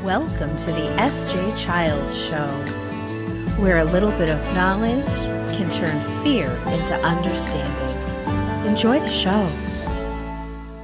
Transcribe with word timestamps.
Welcome 0.00 0.56
to 0.56 0.72
the 0.72 0.88
SJ 0.96 1.56
Child 1.56 2.12
Show, 2.12 2.48
where 3.62 3.78
a 3.78 3.84
little 3.84 4.10
bit 4.12 4.30
of 4.30 4.42
knowledge 4.52 5.04
can 5.54 5.70
turn 5.70 6.24
fear 6.24 6.50
into 6.72 6.94
understanding. 7.04 8.66
Enjoy 8.66 8.98
the 8.98 9.10
show. 9.10 9.46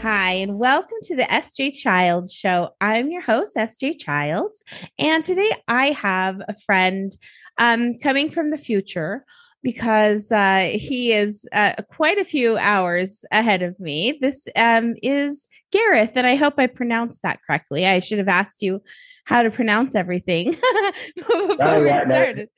Hi, 0.02 0.34
and 0.34 0.58
welcome 0.58 0.98
to 1.04 1.16
the 1.16 1.24
SJ 1.24 1.74
Child 1.74 2.30
Show. 2.30 2.70
I'm 2.80 3.10
your 3.10 3.22
host, 3.22 3.56
SJ 3.56 3.98
Childs, 3.98 4.62
and 5.00 5.24
today 5.24 5.50
I 5.66 5.86
have 5.86 6.40
a 6.46 6.54
friend 6.54 7.10
um, 7.58 7.98
coming 7.98 8.30
from 8.30 8.50
the 8.50 8.58
future 8.58 9.24
because 9.62 10.30
uh, 10.30 10.70
he 10.72 11.12
is 11.12 11.46
uh, 11.52 11.72
quite 11.90 12.18
a 12.18 12.24
few 12.24 12.56
hours 12.58 13.24
ahead 13.32 13.62
of 13.62 13.78
me. 13.80 14.18
This 14.20 14.48
um, 14.56 14.94
is 15.02 15.48
Gareth, 15.72 16.12
and 16.14 16.26
I 16.26 16.36
hope 16.36 16.54
I 16.58 16.66
pronounced 16.66 17.22
that 17.22 17.40
correctly. 17.46 17.86
I 17.86 18.00
should 18.00 18.18
have 18.18 18.28
asked 18.28 18.62
you 18.62 18.82
how 19.24 19.42
to 19.42 19.50
pronounce 19.50 19.94
everything 19.94 20.52
before 21.16 21.56
No, 21.56 21.80
we 21.80 21.86
yeah, 21.88 22.04
no. 22.06 22.22
started. 22.22 22.48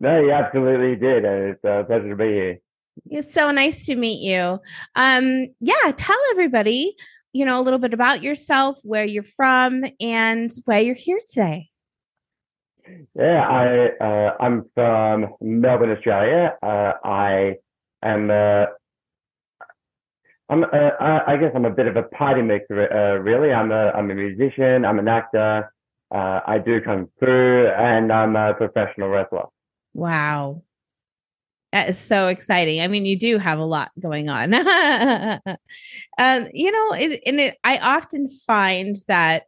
No, 0.00 0.20
you 0.20 0.32
absolutely 0.32 0.96
did. 0.96 1.24
It's 1.24 1.64
a 1.64 1.84
pleasure 1.86 2.10
to 2.10 2.16
be 2.16 2.24
here. 2.24 2.58
It's 3.10 3.32
so 3.32 3.50
nice 3.50 3.86
to 3.86 3.96
meet 3.96 4.20
you. 4.20 4.58
Um, 4.96 5.46
yeah, 5.60 5.92
tell 5.96 6.18
everybody, 6.32 6.96
you 7.32 7.44
know, 7.44 7.60
a 7.60 7.62
little 7.62 7.78
bit 7.78 7.94
about 7.94 8.22
yourself, 8.22 8.78
where 8.82 9.04
you're 9.04 9.22
from, 9.22 9.84
and 10.00 10.50
why 10.64 10.80
you're 10.80 10.94
here 10.94 11.20
today. 11.26 11.68
Yeah, 13.14 13.46
I 13.48 14.04
uh, 14.04 14.36
I'm 14.40 14.64
from 14.74 15.34
Melbourne, 15.40 15.90
Australia. 15.90 16.56
Uh, 16.62 16.92
I 17.04 17.56
am 18.02 18.30
uh, 18.30 18.66
I'm 20.48 20.64
uh, 20.64 21.20
I 21.26 21.36
guess 21.36 21.52
I'm 21.54 21.64
a 21.64 21.70
bit 21.70 21.86
of 21.86 21.96
a 21.96 22.02
party 22.02 22.42
mixer. 22.42 22.92
Uh, 22.92 23.20
really, 23.20 23.52
I'm 23.52 23.72
a 23.72 23.90
I'm 23.90 24.10
a 24.10 24.14
musician. 24.14 24.84
I'm 24.84 24.98
an 24.98 25.08
actor. 25.08 25.72
Uh, 26.10 26.40
I 26.46 26.58
do 26.58 26.80
kung 26.80 27.08
fu, 27.20 27.26
and 27.26 28.12
I'm 28.12 28.34
a 28.36 28.54
professional 28.54 29.08
wrestler. 29.08 29.44
Wow. 29.92 30.62
That 31.72 31.90
is 31.90 31.98
so 31.98 32.28
exciting. 32.28 32.80
I 32.80 32.88
mean, 32.88 33.04
you 33.04 33.18
do 33.18 33.36
have 33.36 33.58
a 33.58 33.64
lot 33.64 33.90
going 34.00 34.30
on. 34.30 34.54
um, 36.18 36.48
you 36.54 36.72
know, 36.72 36.92
it, 36.94 37.20
and 37.26 37.40
it, 37.40 37.58
I 37.62 37.76
often 37.76 38.30
find 38.46 38.96
that 39.06 39.42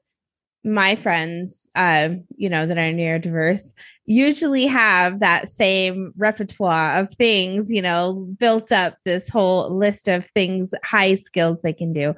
my 0.64 0.94
friends, 0.94 1.66
um, 1.74 2.24
you 2.36 2.48
know, 2.48 2.66
that 2.66 2.78
are 2.78 2.92
neurodiverse 2.92 3.72
usually 4.10 4.66
have 4.66 5.20
that 5.20 5.48
same 5.48 6.12
repertoire 6.16 6.98
of 6.98 7.12
things, 7.14 7.70
you 7.70 7.80
know, 7.80 8.26
built 8.40 8.72
up 8.72 8.96
this 9.04 9.28
whole 9.28 9.70
list 9.70 10.08
of 10.08 10.28
things, 10.30 10.74
high 10.82 11.14
skills 11.14 11.60
they 11.62 11.72
can 11.72 11.92
do. 11.92 12.12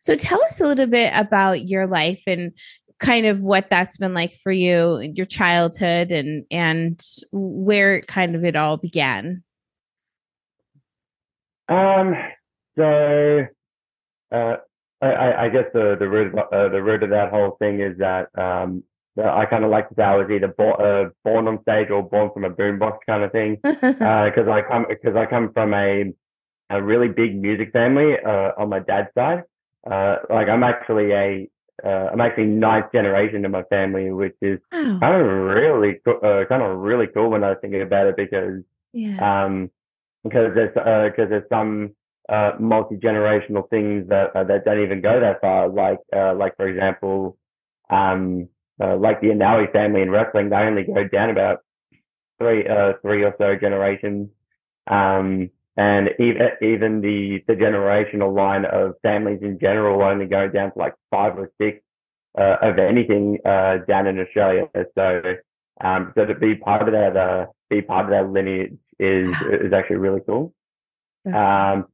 So 0.00 0.14
tell 0.14 0.42
us 0.44 0.58
a 0.58 0.66
little 0.66 0.86
bit 0.86 1.12
about 1.14 1.68
your 1.68 1.86
life 1.86 2.22
and 2.26 2.52
kind 2.98 3.26
of 3.26 3.42
what 3.42 3.68
that's 3.68 3.98
been 3.98 4.14
like 4.14 4.34
for 4.42 4.52
you, 4.52 5.00
your 5.14 5.26
childhood 5.26 6.12
and 6.12 6.46
and 6.50 6.98
where 7.30 8.00
kind 8.00 8.34
of 8.34 8.42
it 8.42 8.56
all 8.56 8.78
began. 8.78 9.42
Um, 11.68 12.14
so, 12.78 13.46
uh, 14.32 14.56
I, 15.04 15.10
I, 15.26 15.44
I 15.44 15.48
guess 15.48 15.66
the 15.72 15.96
the 15.98 16.08
root 16.08 16.26
of, 16.32 16.38
uh, 16.52 16.68
the 16.68 16.82
root 16.82 17.02
of 17.02 17.10
that 17.10 17.30
whole 17.30 17.56
thing 17.58 17.80
is 17.80 17.96
that 17.98 18.28
um, 18.38 18.82
I 19.22 19.44
kind 19.46 19.64
of 19.64 19.70
like 19.70 19.88
to 19.90 19.94
say 19.94 20.02
I 20.02 20.16
was 20.16 20.28
either 20.30 20.48
bo- 20.48 20.72
uh, 20.88 21.10
born 21.24 21.46
on 21.48 21.60
stage 21.62 21.90
or 21.90 22.02
born 22.02 22.30
from 22.32 22.44
a 22.44 22.50
boombox 22.50 22.98
kind 23.06 23.22
of 23.22 23.32
thing. 23.32 23.58
Because 23.64 24.48
I 24.48 24.62
come 24.70 24.86
because 24.88 25.16
I 25.16 25.26
come 25.26 25.52
from 25.52 25.74
a 25.74 26.12
a 26.70 26.82
really 26.82 27.08
big 27.08 27.36
music 27.40 27.72
family 27.72 28.14
uh, 28.32 28.50
on 28.58 28.68
my 28.70 28.80
dad's 28.80 29.08
side. 29.14 29.42
Uh, 29.90 30.16
like 30.30 30.48
I'm 30.48 30.62
actually 30.62 31.12
a 31.12 31.48
uh, 31.84 32.06
I'm 32.12 32.20
actually 32.20 32.46
ninth 32.46 32.86
generation 32.92 33.44
in 33.44 33.50
my 33.50 33.64
family, 33.64 34.10
which 34.10 34.36
is 34.40 34.58
Wow. 34.72 34.98
kind 35.00 35.14
of 35.20 35.26
really 35.26 36.00
co- 36.04 36.20
uh, 36.28 36.44
kind 36.46 36.62
of 36.62 36.78
really 36.78 37.06
cool 37.14 37.30
when 37.30 37.44
I 37.44 37.54
think 37.56 37.74
about 37.74 38.06
it 38.06 38.16
because 38.16 38.62
Yeah. 38.92 39.18
um, 39.44 39.70
because 40.24 40.54
there's 40.54 40.74
because 41.10 41.28
there's 41.30 41.48
some 41.50 41.94
uh, 42.28 42.52
multi 42.58 42.96
generational 42.96 43.68
things 43.70 44.08
that 44.08 44.34
uh, 44.34 44.44
that 44.44 44.64
don't 44.64 44.82
even 44.82 45.00
go 45.00 45.20
that 45.20 45.40
far. 45.40 45.68
Like 45.68 45.98
uh, 46.14 46.34
like 46.34 46.56
for 46.56 46.66
example, 46.68 47.36
um, 47.90 48.48
uh, 48.82 48.96
like 48.96 49.20
the 49.20 49.28
Inoue 49.28 49.72
family 49.72 50.02
in 50.02 50.10
wrestling, 50.10 50.50
they 50.50 50.56
only 50.56 50.84
go 50.84 51.06
down 51.06 51.30
about 51.30 51.60
three 52.38 52.66
uh, 52.66 52.94
three 53.02 53.24
or 53.24 53.34
so 53.38 53.56
generations. 53.56 54.28
Um, 54.86 55.50
and 55.76 56.10
even 56.18 56.48
even 56.62 57.00
the 57.00 57.42
the 57.48 57.54
generational 57.54 58.34
line 58.34 58.64
of 58.64 58.94
families 59.02 59.40
in 59.42 59.58
general 59.58 60.02
only 60.02 60.26
go 60.26 60.48
down 60.48 60.72
to 60.72 60.78
like 60.78 60.94
five 61.10 61.36
or 61.36 61.50
six 61.60 61.80
uh, 62.38 62.56
of 62.62 62.78
anything 62.78 63.38
uh, 63.44 63.78
down 63.88 64.06
in 64.06 64.18
Australia. 64.20 64.68
So 64.94 65.22
um, 65.80 66.12
so 66.14 66.24
to 66.26 66.34
be 66.34 66.54
part 66.54 66.82
of 66.86 66.92
that 66.92 67.16
uh, 67.16 67.46
be 67.70 67.82
part 67.82 68.04
of 68.04 68.10
that 68.10 68.32
lineage 68.32 68.78
is 68.98 69.34
is 69.50 69.72
actually 69.72 69.96
really 69.96 70.20
cool. 70.26 70.54
Um, 71.26 71.86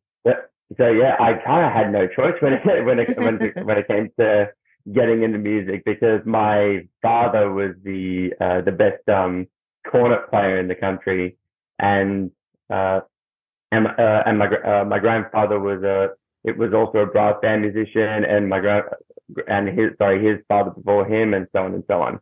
so 0.78 0.88
yeah, 0.88 1.16
I 1.19 1.34
kind 1.44 1.66
of 1.66 1.72
had 1.72 1.92
no 1.92 2.06
choice 2.06 2.34
when 2.41 2.53
it 2.53 2.64
when 2.84 2.98
it 2.98 3.16
when 3.19 3.42
it, 3.42 3.56
when 3.64 3.78
it 3.78 3.88
came 3.88 4.10
to 4.19 4.48
getting 4.92 5.22
into 5.22 5.38
music 5.38 5.84
because 5.84 6.20
my 6.25 6.86
father 7.03 7.53
was 7.53 7.72
the 7.84 8.32
uh, 8.41 8.60
the 8.62 8.72
best 8.72 9.06
um, 9.09 9.47
cornet 9.91 10.30
player 10.30 10.59
in 10.59 10.69
the 10.69 10.75
country, 10.75 11.36
and 11.78 12.30
uh, 12.72 13.00
and 13.72 13.86
uh, 13.86 14.22
and 14.26 14.38
my 14.38 14.47
uh, 14.47 14.84
my 14.84 14.98
grandfather 14.98 15.59
was 15.59 15.82
a 15.82 16.10
it 16.44 16.56
was 16.56 16.72
also 16.72 16.98
a 16.98 17.06
brass 17.06 17.34
band 17.42 17.62
musician, 17.62 18.25
and 18.25 18.48
my 18.48 18.60
grand 18.60 18.84
and 19.48 19.69
his 19.69 19.91
sorry 19.98 20.25
his 20.25 20.38
father 20.48 20.70
before 20.70 21.04
him, 21.04 21.34
and 21.34 21.47
so 21.53 21.64
on 21.64 21.75
and 21.75 21.84
so 21.88 22.00
on. 22.00 22.20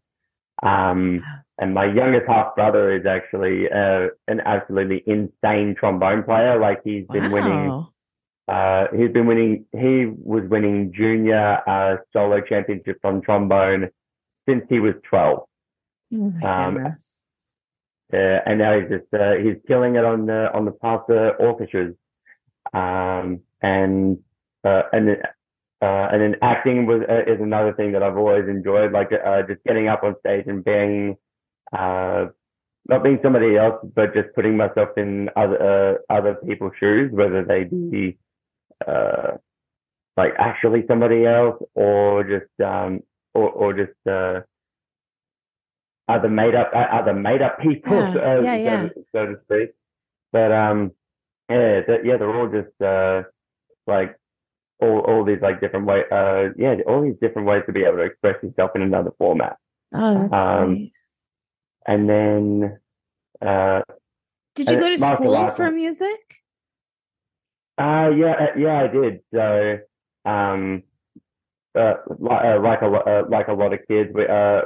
Um, 0.62 1.22
and 1.58 1.74
my 1.74 1.86
youngest 1.86 2.26
half 2.28 2.54
brother 2.54 2.94
is 2.96 3.06
actually 3.06 3.70
uh, 3.70 4.08
an 4.28 4.40
absolutely 4.44 5.02
insane 5.06 5.74
trombone 5.78 6.22
player. 6.22 6.58
Like 6.58 6.80
he's 6.84 7.06
been 7.06 7.30
winning 7.30 7.86
uh, 8.48 8.86
he's 8.96 9.10
been 9.10 9.26
winning. 9.26 9.66
He 9.72 10.06
was 10.06 10.42
winning 10.48 10.92
junior 10.94 11.60
uh, 11.68 11.96
solo 12.14 12.40
championships 12.40 13.00
on 13.04 13.20
trombone 13.20 13.90
since 14.48 14.64
he 14.70 14.80
was 14.80 14.94
twelve, 15.08 15.46
Oh 16.14 16.16
um, 16.42 16.86
uh, 18.10 18.16
and 18.16 18.58
now 18.58 18.80
he's 18.80 18.88
just 18.88 19.12
uh, 19.12 19.34
he's 19.34 19.56
killing 19.66 19.96
it 19.96 20.04
on 20.04 20.24
the 20.24 20.50
on 20.54 20.64
the 20.64 20.70
Pasta 20.70 21.32
orchestras. 21.38 21.94
Um, 22.72 23.40
and 23.60 24.18
uh, 24.64 24.82
and 24.92 25.18
uh, 25.80 26.08
and 26.12 26.20
then 26.20 26.36
acting 26.42 26.86
was 26.86 27.02
uh, 27.08 27.30
is 27.32 27.40
another 27.40 27.72
thing 27.72 27.92
that 27.92 28.02
I've 28.02 28.16
always 28.16 28.48
enjoyed, 28.48 28.92
like 28.92 29.10
uh, 29.12 29.42
just 29.42 29.62
getting 29.64 29.88
up 29.88 30.02
on 30.02 30.16
stage 30.20 30.44
and 30.46 30.64
being 30.64 31.16
uh, 31.72 32.26
not 32.88 33.04
being 33.04 33.20
somebody 33.22 33.56
else, 33.56 33.84
but 33.94 34.14
just 34.14 34.34
putting 34.34 34.56
myself 34.56 34.88
in 34.96 35.30
other 35.36 36.00
uh, 36.10 36.12
other 36.12 36.34
people's 36.34 36.72
shoes, 36.80 37.12
whether 37.12 37.44
they 37.44 37.64
be 37.64 38.18
uh, 38.86 39.36
like 40.16 40.32
actually 40.38 40.84
somebody 40.88 41.26
else 41.26 41.62
or 41.74 42.24
just 42.24 42.50
um, 42.66 43.00
or 43.34 43.50
or 43.50 43.72
just 43.72 43.96
uh, 44.10 44.40
other 46.08 46.28
made 46.28 46.54
up 46.54 46.72
uh, 46.74 46.86
other 46.92 47.14
made 47.14 47.42
up 47.42 47.60
people, 47.60 47.92
Yeah, 47.92 48.38
uh, 48.38 48.40
yeah, 48.40 48.56
so, 48.56 48.58
yeah. 48.58 48.88
so 49.12 49.26
to 49.26 49.34
speak. 49.44 49.74
But 50.32 50.50
um, 50.50 50.92
yeah, 51.48 51.80
that, 51.86 52.04
yeah, 52.04 52.16
they're 52.16 52.34
all 52.34 52.48
just 52.48 52.82
uh, 52.82 53.22
like 53.86 54.17
all 54.80 55.00
all 55.00 55.24
these 55.24 55.40
like 55.42 55.60
different 55.60 55.86
way 55.86 56.04
uh 56.12 56.48
yeah 56.56 56.76
all 56.86 57.02
these 57.02 57.16
different 57.20 57.48
ways 57.48 57.62
to 57.66 57.72
be 57.72 57.82
able 57.82 57.96
to 57.96 58.02
express 58.02 58.36
yourself 58.42 58.70
in 58.74 58.82
another 58.82 59.10
format. 59.18 59.56
Oh, 59.92 60.28
that's 60.28 60.42
um, 60.42 60.74
great. 60.74 60.92
And 61.86 62.08
then 62.08 62.78
uh 63.40 63.82
Did 64.54 64.70
you 64.70 64.76
uh, 64.76 64.80
go 64.80 64.88
to 64.90 64.98
school 64.98 65.36
arts- 65.36 65.56
for 65.56 65.70
music? 65.70 66.42
Uh, 67.78 68.10
yeah, 68.10 68.32
uh, 68.32 68.58
yeah, 68.58 68.82
I 68.82 68.88
did. 68.88 69.20
So, 69.32 69.78
um, 70.24 70.82
uh, 71.78 71.94
like, 72.18 72.44
uh, 72.44 72.60
like 72.60 72.82
a 72.82 72.86
uh, 72.86 73.22
like 73.28 73.46
a 73.46 73.52
lot 73.52 73.72
of 73.72 73.78
kids, 73.86 74.10
we, 74.12 74.26
uh, 74.26 74.62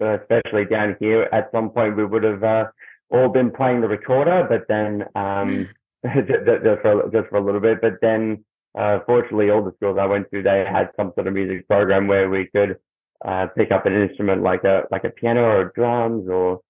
especially 0.00 0.66
down 0.66 0.96
here, 1.00 1.30
at 1.32 1.50
some 1.50 1.70
point 1.70 1.96
we 1.96 2.04
would 2.04 2.22
have 2.22 2.44
uh, 2.44 2.64
all 3.10 3.30
been 3.30 3.50
playing 3.50 3.80
the 3.80 3.88
recorder, 3.88 4.46
but 4.46 4.66
then 4.68 5.04
um, 5.14 5.66
just, 6.04 6.44
just 6.46 6.82
for 6.82 7.08
just 7.10 7.28
for 7.30 7.36
a 7.36 7.40
little 7.40 7.60
bit. 7.60 7.80
But 7.80 7.94
then, 8.02 8.44
uh, 8.74 9.00
fortunately, 9.06 9.50
all 9.50 9.62
the 9.62 9.72
schools 9.76 9.98
I 10.00 10.06
went 10.06 10.30
to, 10.30 10.42
they 10.42 10.64
had 10.70 10.90
some 10.96 11.12
sort 11.14 11.26
of 11.26 11.34
music 11.34 11.68
program 11.68 12.06
where 12.06 12.30
we 12.30 12.46
could 12.54 12.78
uh, 13.24 13.46
pick 13.56 13.70
up 13.70 13.86
an 13.86 13.92
instrument 13.92 14.42
like 14.42 14.64
a 14.64 14.82
like 14.90 15.04
a 15.04 15.10
piano 15.10 15.42
or 15.42 15.72
drums 15.74 16.28
or 16.28 16.60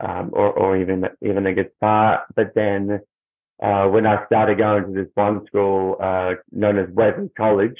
um, 0.00 0.30
or 0.32 0.52
or 0.52 0.76
even 0.76 1.06
even 1.22 1.46
a 1.46 1.54
guitar. 1.54 2.26
But 2.34 2.54
then 2.54 3.00
uh, 3.62 3.86
when 3.88 4.06
I 4.06 4.26
started 4.26 4.58
going 4.58 4.84
to 4.84 4.92
this 4.92 5.10
one 5.14 5.46
school 5.46 5.96
uh, 6.00 6.34
known 6.52 6.78
as 6.78 6.90
Wesley 6.90 7.30
College, 7.36 7.78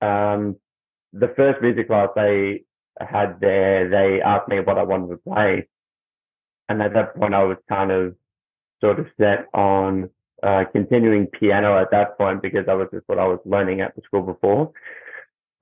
um, 0.00 0.56
the 1.12 1.32
first 1.36 1.60
music 1.60 1.88
class 1.88 2.10
they 2.14 2.62
had 3.00 3.40
there, 3.40 3.88
they 3.88 4.22
asked 4.22 4.48
me 4.48 4.60
what 4.60 4.78
I 4.78 4.84
wanted 4.84 5.08
to 5.08 5.16
play, 5.16 5.68
and 6.68 6.80
at 6.80 6.94
that 6.94 7.16
point 7.16 7.34
I 7.34 7.42
was 7.42 7.56
kind 7.68 7.90
of 7.90 8.14
sort 8.80 9.00
of 9.00 9.06
set 9.20 9.46
on 9.52 10.10
uh, 10.42 10.64
continuing 10.72 11.26
piano 11.26 11.78
at 11.78 11.90
that 11.90 12.16
point 12.18 12.42
because 12.42 12.66
that 12.66 12.76
was 12.76 12.88
just 12.92 13.08
what 13.08 13.18
I 13.18 13.26
was 13.26 13.40
learning 13.44 13.80
at 13.80 13.94
the 13.96 14.02
school 14.02 14.22
before. 14.22 14.72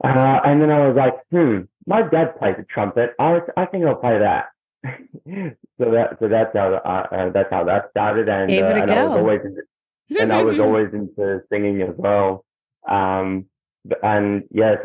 Uh, 0.05 0.40
and 0.44 0.61
then 0.61 0.70
I 0.70 0.87
was 0.87 0.96
like, 0.96 1.14
hmm, 1.31 1.62
my 1.87 2.02
dad 2.02 2.38
plays 2.38 2.56
the 2.58 2.64
trumpet. 2.64 3.14
I 3.19 3.40
I 3.56 3.67
think 3.67 3.84
I'll 3.84 3.96
play 3.96 4.19
that. 4.19 4.46
so 5.78 5.90
that 5.90 6.17
so 6.20 6.28
that's 6.28 6.55
how 6.55 6.75
uh, 6.75 7.14
uh, 7.14 7.31
that's 7.31 7.50
how 7.50 7.64
that 7.64 7.90
started, 7.90 8.28
and, 8.28 8.50
a 8.50 8.82
and 8.82 8.90
I 8.90 9.05
was 9.05 9.19
always 9.19 9.40
into, 9.44 9.62
and 10.23 10.32
I 10.32 10.43
was 10.43 10.61
always 10.61 10.93
into 10.93 11.40
singing 11.50 11.81
as 11.82 11.94
well. 11.96 12.44
Um, 12.87 13.46
and 14.02 14.44
yes, 14.50 14.78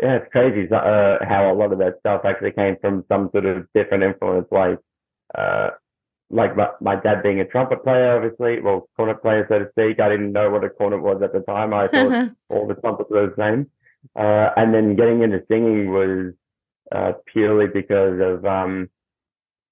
yeah, 0.00 0.16
it's 0.16 0.32
crazy 0.32 0.68
uh, 0.72 1.18
how 1.28 1.52
a 1.52 1.54
lot 1.54 1.72
of 1.72 1.78
that 1.78 1.98
stuff 2.00 2.22
actually 2.24 2.52
came 2.52 2.76
from 2.80 3.04
some 3.08 3.28
sort 3.30 3.44
of 3.44 3.66
different 3.74 4.02
influence, 4.02 4.48
like 4.50 4.78
uh, 5.36 5.70
like 6.30 6.56
my, 6.56 6.68
my 6.80 6.96
dad 6.96 7.22
being 7.22 7.40
a 7.40 7.44
trumpet 7.44 7.84
player, 7.84 8.16
obviously, 8.16 8.60
well, 8.60 8.88
cornet 8.96 9.22
player, 9.22 9.46
so 9.48 9.58
to 9.60 9.68
speak. 9.70 10.00
I 10.00 10.08
didn't 10.08 10.32
know 10.32 10.50
what 10.50 10.64
a 10.64 10.70
cornet 10.70 11.02
was 11.02 11.22
at 11.22 11.32
the 11.32 11.40
time. 11.40 11.72
I 11.74 11.88
thought 11.88 12.30
all 12.48 12.66
the 12.66 12.74
trumpets 12.74 13.10
were 13.10 13.26
the 13.28 13.34
same. 13.36 13.70
Uh, 14.16 14.50
and 14.56 14.74
then 14.74 14.96
getting 14.96 15.22
into 15.22 15.42
singing 15.48 15.90
was 15.90 16.34
uh, 16.92 17.12
purely 17.32 17.66
because 17.66 18.20
of 18.20 18.44
um, 18.44 18.88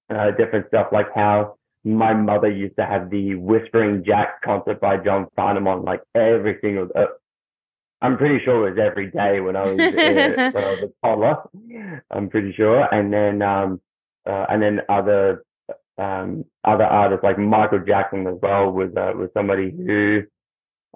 uh, 0.09 0.31
different 0.31 0.67
stuff, 0.67 0.87
like 0.91 1.07
how 1.13 1.55
my 1.83 2.13
mother 2.13 2.49
used 2.49 2.75
to 2.77 2.85
have 2.85 3.09
the 3.09 3.35
Whispering 3.35 4.03
Jack 4.05 4.41
concert 4.41 4.79
by 4.79 4.97
John 4.97 5.27
Farnham 5.35 5.67
on 5.67 5.83
like 5.83 6.01
every 6.15 6.57
single. 6.61 6.87
Uh, 6.95 7.05
I'm 8.01 8.17
pretty 8.17 8.43
sure 8.43 8.67
it 8.67 8.71
was 8.71 8.79
every 8.79 9.11
day 9.11 9.39
when 9.39 9.55
I 9.55 9.63
was 9.63 9.79
uh, 9.79 9.91
when 9.95 10.17
I 10.17 10.69
was 10.71 10.83
a 10.83 11.07
toddler. 11.07 12.03
I'm 12.11 12.29
pretty 12.29 12.53
sure, 12.53 12.87
and 12.93 13.13
then 13.13 13.41
um, 13.41 13.81
uh, 14.25 14.45
and 14.49 14.61
then 14.61 14.81
other 14.89 15.43
um, 15.97 16.45
other 16.63 16.83
artists 16.83 17.23
like 17.23 17.37
Michael 17.37 17.79
Jackson 17.79 18.27
as 18.27 18.35
well 18.41 18.71
was 18.71 18.89
uh, 18.95 19.13
was 19.15 19.29
somebody 19.33 19.71
who 19.71 20.23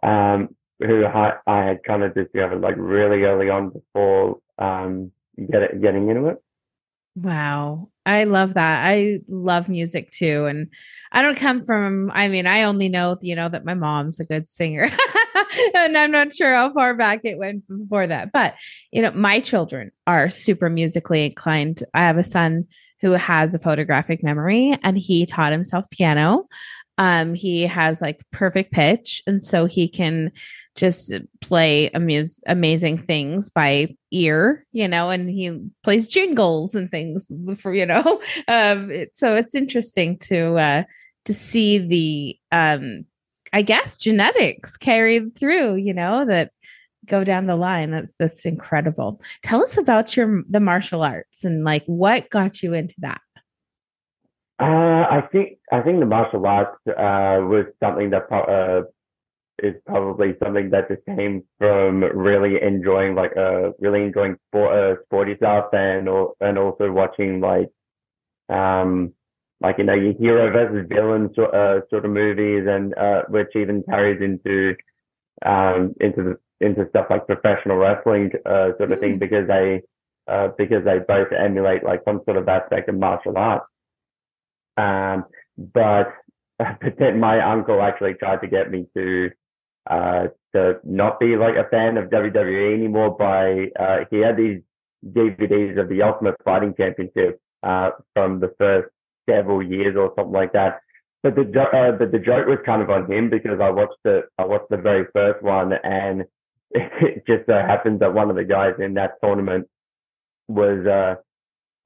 um, 0.03 0.55
who 0.79 1.05
I, 1.05 1.33
I 1.45 1.63
had 1.65 1.83
kind 1.83 2.03
of 2.03 2.13
discovered 2.13 2.61
like 2.61 2.75
really 2.77 3.23
early 3.23 3.49
on 3.49 3.69
before 3.69 4.39
um, 4.57 5.11
get, 5.37 5.81
getting 5.81 6.09
into 6.09 6.27
it. 6.27 6.37
Wow. 7.15 7.89
I 8.05 8.25
love 8.25 8.53
that. 8.53 8.85
I 8.85 9.19
love 9.27 9.67
music 9.67 10.11
too. 10.11 10.45
And 10.45 10.67
I 11.11 11.23
don't 11.23 11.37
come 11.37 11.65
from, 11.65 12.11
I 12.13 12.27
mean, 12.27 12.45
I 12.45 12.63
only 12.63 12.89
know, 12.89 13.17
you 13.21 13.35
know, 13.35 13.49
that 13.49 13.65
my 13.65 13.73
mom's 13.73 14.19
a 14.19 14.25
good 14.25 14.47
singer. 14.47 14.89
and 15.73 15.97
I'm 15.97 16.11
not 16.11 16.33
sure 16.33 16.53
how 16.53 16.71
far 16.73 16.93
back 16.93 17.21
it 17.23 17.39
went 17.39 17.67
before 17.67 18.05
that. 18.05 18.31
But, 18.31 18.53
you 18.91 19.01
know, 19.01 19.11
my 19.11 19.39
children 19.39 19.91
are 20.05 20.29
super 20.29 20.69
musically 20.69 21.25
inclined. 21.25 21.81
I 21.95 22.01
have 22.01 22.17
a 22.17 22.23
son 22.23 22.67
who 23.01 23.11
has 23.11 23.53
a 23.53 23.59
photographic 23.59 24.23
memory 24.23 24.77
and 24.83 24.97
he 24.97 25.25
taught 25.25 25.51
himself 25.51 25.85
piano. 25.91 26.47
Um, 26.97 27.35
he 27.35 27.61
has 27.63 28.01
like 28.01 28.21
perfect 28.31 28.71
pitch. 28.71 29.21
And 29.27 29.43
so 29.43 29.65
he 29.65 29.87
can 29.87 30.31
just 30.75 31.13
play 31.41 31.89
amaz- 31.93 32.41
amazing 32.47 32.97
things 32.97 33.49
by 33.49 33.95
ear, 34.11 34.65
you 34.71 34.87
know, 34.87 35.09
and 35.09 35.29
he 35.29 35.69
plays 35.83 36.07
jingles 36.07 36.75
and 36.75 36.89
things 36.89 37.29
for, 37.59 37.73
you 37.73 37.85
know, 37.85 38.21
um, 38.47 38.89
it, 38.89 39.15
so 39.15 39.35
it's 39.35 39.55
interesting 39.55 40.17
to, 40.19 40.57
uh, 40.57 40.83
to 41.25 41.33
see 41.33 41.77
the, 41.77 42.55
um, 42.55 43.05
I 43.53 43.61
guess 43.61 43.97
genetics 43.97 44.77
carried 44.77 45.37
through, 45.37 45.75
you 45.75 45.93
know, 45.93 46.25
that 46.25 46.51
go 47.07 47.23
down 47.23 47.47
the 47.47 47.55
line. 47.55 47.91
That's, 47.91 48.13
that's 48.19 48.45
incredible. 48.45 49.21
Tell 49.43 49.63
us 49.63 49.77
about 49.77 50.15
your, 50.15 50.43
the 50.49 50.59
martial 50.59 51.03
arts 51.03 51.43
and 51.43 51.63
like 51.63 51.83
what 51.85 52.29
got 52.29 52.61
you 52.61 52.73
into 52.73 52.95
that. 52.99 53.21
Uh, 54.59 55.05
I 55.09 55.21
think 55.31 55.59
I 55.71 55.81
think 55.81 55.99
the 55.99 56.07
martial 56.07 56.45
arts 56.45 56.77
uh, 56.87 57.45
was 57.45 57.65
something 57.79 58.09
that 58.09 58.31
uh, 58.31 58.87
is 59.61 59.75
probably 59.85 60.35
something 60.43 60.69
that 60.69 60.87
just 60.87 61.05
came 61.05 61.43
from 61.57 62.03
really 62.03 62.61
enjoying 62.61 63.15
like 63.15 63.35
uh 63.35 63.71
really 63.79 64.03
enjoying 64.03 64.35
sport 64.47 64.73
uh, 64.73 64.95
sporty 65.05 65.35
stuff 65.37 65.65
and 65.73 66.07
or 66.07 66.33
and 66.41 66.57
also 66.57 66.91
watching 66.91 67.39
like 67.41 67.69
um 68.49 69.13
like 69.59 69.77
you 69.79 69.83
know 69.83 69.95
your 69.95 70.13
hero 70.13 70.51
versus 70.51 70.87
villain 70.89 71.33
sort 71.33 71.53
uh, 71.55 71.79
sort 71.89 72.05
of 72.05 72.11
movies 72.11 72.65
and 72.67 72.95
uh 72.97 73.23
which 73.29 73.47
even 73.55 73.83
carries 73.89 74.21
into 74.21 74.75
um 75.45 75.93
into 76.01 76.23
the 76.23 76.37
into 76.61 76.87
stuff 76.89 77.07
like 77.09 77.27
professional 77.27 77.77
wrestling 77.77 78.31
uh 78.45 78.69
sort 78.77 78.91
of 78.91 78.97
mm. 78.97 79.01
thing 79.01 79.19
because 79.19 79.47
they 79.47 79.81
uh 80.27 80.49
because 80.57 80.83
they 80.85 80.99
both 81.07 81.31
emulate 81.31 81.83
like 81.83 82.01
some 82.05 82.21
sort 82.25 82.37
of 82.37 82.47
aspect 82.47 82.89
of 82.89 82.95
martial 82.95 83.37
arts 83.37 83.65
um 84.77 85.25
but 85.57 86.13
but 86.59 86.97
then 86.97 87.19
my 87.19 87.39
uncle 87.39 87.81
actually 87.81 88.15
tried 88.15 88.41
to 88.41 88.47
get 88.47 88.71
me 88.71 88.87
to 88.95 89.29
uh, 89.89 90.27
to 90.53 90.79
not 90.83 91.19
be 91.19 91.35
like 91.35 91.55
a 91.55 91.69
fan 91.69 91.97
of 91.97 92.09
WWE 92.09 92.73
anymore 92.73 93.15
by, 93.17 93.67
uh, 93.79 94.05
he 94.11 94.17
had 94.17 94.37
these 94.37 94.61
DVDs 95.05 95.79
of 95.79 95.89
the 95.89 96.01
Ultimate 96.01 96.35
Fighting 96.43 96.73
Championship, 96.77 97.39
uh, 97.63 97.91
from 98.13 98.39
the 98.39 98.53
first 98.57 98.89
several 99.29 99.63
years 99.63 99.95
or 99.97 100.11
something 100.15 100.33
like 100.33 100.53
that. 100.53 100.81
But 101.23 101.35
the, 101.35 101.41
uh, 101.41 101.91
but 101.97 102.11
the 102.11 102.19
joke 102.19 102.47
was 102.47 102.59
kind 102.65 102.81
of 102.81 102.89
on 102.89 103.11
him 103.11 103.29
because 103.29 103.59
I 103.61 103.69
watched 103.69 103.97
the, 104.03 104.23
I 104.37 104.45
watched 104.45 104.69
the 104.69 104.77
very 104.77 105.05
first 105.13 105.41
one 105.41 105.73
and 105.83 106.23
it 106.71 107.23
just 107.27 107.45
so 107.45 107.53
happened 107.53 107.99
that 107.99 108.13
one 108.13 108.29
of 108.29 108.35
the 108.35 108.43
guys 108.43 108.73
in 108.79 108.93
that 108.95 109.15
tournament 109.23 109.67
was, 110.47 110.85
uh, 110.85 111.15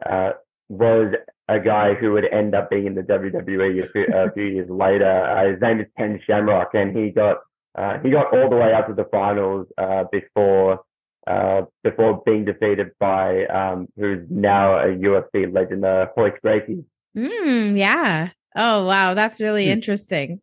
uh, 0.10 0.32
was 0.70 1.14
a 1.48 1.60
guy 1.60 1.94
who 1.94 2.14
would 2.14 2.26
end 2.32 2.56
up 2.56 2.70
being 2.70 2.86
in 2.86 2.96
the 2.96 3.02
WWE 3.02 3.84
a 3.84 3.90
few, 3.90 4.06
a 4.14 4.32
few 4.32 4.46
years 4.46 4.70
later. 4.70 5.10
Uh, 5.10 5.52
his 5.52 5.62
name 5.62 5.80
is 5.82 5.88
Ken 5.98 6.20
Shamrock 6.26 6.74
and 6.74 6.96
he 6.96 7.10
got 7.10 7.38
uh, 7.76 8.00
he 8.04 8.10
got 8.10 8.34
all 8.34 8.50
the 8.50 8.56
way 8.56 8.74
up 8.74 8.88
to 8.88 8.94
the 8.94 9.06
finals 9.06 9.68
uh, 9.78 10.04
before 10.12 10.82
uh, 11.28 11.62
before 11.84 12.22
being 12.26 12.46
defeated 12.46 12.92
by 13.00 13.46
um, 13.46 13.88
who's 13.96 14.26
now 14.30 14.78
a 14.78 14.88
UFC 14.88 15.54
legend, 15.54 15.86
uh, 15.86 16.08
Royce 16.18 16.34
Gracie. 16.42 16.84
Mm, 17.16 17.78
yeah. 17.78 18.30
Oh 18.56 18.86
wow, 18.86 19.14
that's 19.14 19.40
really 19.40 19.68
mm. 19.68 19.72
interesting. 19.72 20.42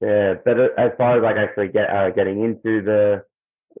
Yeah, 0.00 0.34
but 0.44 0.58
as 0.78 0.92
far 0.96 1.18
as 1.18 1.22
like 1.22 1.36
actually 1.36 1.68
get 1.68 1.90
uh, 1.90 2.10
getting 2.10 2.44
into 2.44 2.82
the 2.82 3.24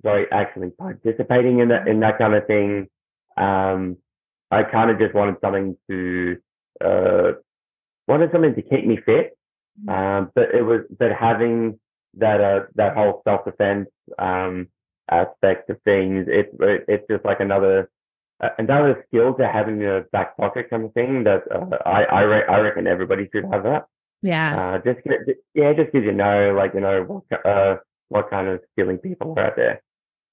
sorry, 0.02 0.26
actually 0.32 0.70
participating 0.70 1.60
in 1.60 1.68
that 1.68 1.86
in 1.86 2.00
that 2.00 2.18
kind 2.18 2.34
of 2.34 2.46
thing, 2.46 2.88
um, 3.36 3.96
I 4.50 4.64
kind 4.64 4.90
of 4.90 4.98
just 4.98 5.14
wanted 5.14 5.36
something 5.40 5.76
to 5.88 6.36
uh, 6.84 7.32
wanted 8.08 8.32
something 8.32 8.54
to 8.54 8.62
keep 8.62 8.86
me 8.86 8.98
fit. 9.04 9.36
Mm. 9.84 9.92
Um, 9.92 10.32
but 10.34 10.54
it 10.54 10.62
was 10.62 10.80
but 10.98 11.12
having 11.12 11.78
that 12.14 12.40
uh, 12.40 12.60
that 12.74 12.94
whole 12.94 13.22
self 13.24 13.44
defense 13.44 13.88
um, 14.18 14.68
aspect 15.10 15.70
of 15.70 15.80
things. 15.82 16.26
It's 16.28 16.50
it's 16.88 17.04
just 17.10 17.24
like 17.24 17.40
another 17.40 17.90
uh, 18.42 18.50
another 18.58 19.04
skill 19.08 19.34
to 19.34 19.48
having 19.48 19.84
a 19.84 20.02
back 20.12 20.36
pocket 20.36 20.70
kind 20.70 20.84
of 20.84 20.92
thing. 20.94 21.24
That 21.24 21.42
uh, 21.50 21.76
I 21.86 22.02
I, 22.04 22.20
re- 22.22 22.46
I 22.48 22.58
reckon 22.60 22.86
everybody 22.86 23.28
should 23.32 23.44
have 23.52 23.62
that. 23.64 23.86
Yeah. 24.22 24.80
Uh, 24.84 24.92
just 24.92 25.06
yeah, 25.54 25.72
just 25.72 25.92
because 25.92 26.04
you 26.04 26.12
know, 26.12 26.54
like 26.56 26.74
you 26.74 26.80
know 26.80 27.02
what 27.02 27.46
uh 27.46 27.76
what 28.08 28.30
kind 28.30 28.48
of 28.48 28.60
skilling 28.72 28.98
people 28.98 29.34
are 29.36 29.46
out 29.46 29.56
there. 29.56 29.82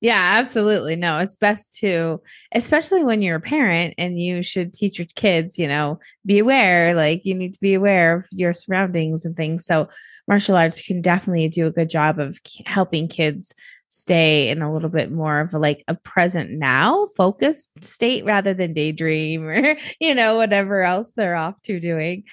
Yeah, 0.01 0.35
absolutely. 0.37 0.95
No, 0.95 1.19
it's 1.19 1.35
best 1.35 1.77
to, 1.79 2.21
especially 2.53 3.03
when 3.03 3.21
you're 3.21 3.37
a 3.37 3.41
parent 3.41 3.95
and 3.97 4.21
you 4.21 4.43
should 4.43 4.73
teach 4.73 4.99
your 4.99 5.07
kids, 5.15 5.57
you 5.57 5.67
know, 5.67 5.99
be 6.25 6.39
aware, 6.39 6.93
like 6.93 7.25
you 7.25 7.33
need 7.33 7.53
to 7.53 7.59
be 7.59 7.73
aware 7.73 8.17
of 8.17 8.27
your 8.31 8.53
surroundings 8.53 9.25
and 9.25 9.35
things. 9.35 9.65
So 9.65 9.89
martial 10.27 10.57
arts 10.57 10.81
can 10.81 11.01
definitely 11.01 11.47
do 11.47 11.65
a 11.65 11.71
good 11.71 11.89
job 11.89 12.19
of 12.19 12.39
helping 12.65 13.07
kids 13.07 13.53
stay 13.89 14.49
in 14.49 14.61
a 14.61 14.71
little 14.71 14.89
bit 14.89 15.09
more 15.09 15.39
of 15.39 15.53
a, 15.53 15.57
like 15.57 15.83
a 15.87 15.95
present 15.95 16.51
now 16.51 17.07
focused 17.15 17.71
state 17.81 18.25
rather 18.25 18.53
than 18.53 18.73
daydream 18.73 19.43
or 19.47 19.77
you 20.01 20.13
know 20.13 20.35
whatever 20.35 20.81
else 20.81 21.13
they're 21.15 21.35
off 21.35 21.59
to 21.61 21.79
doing 21.79 22.23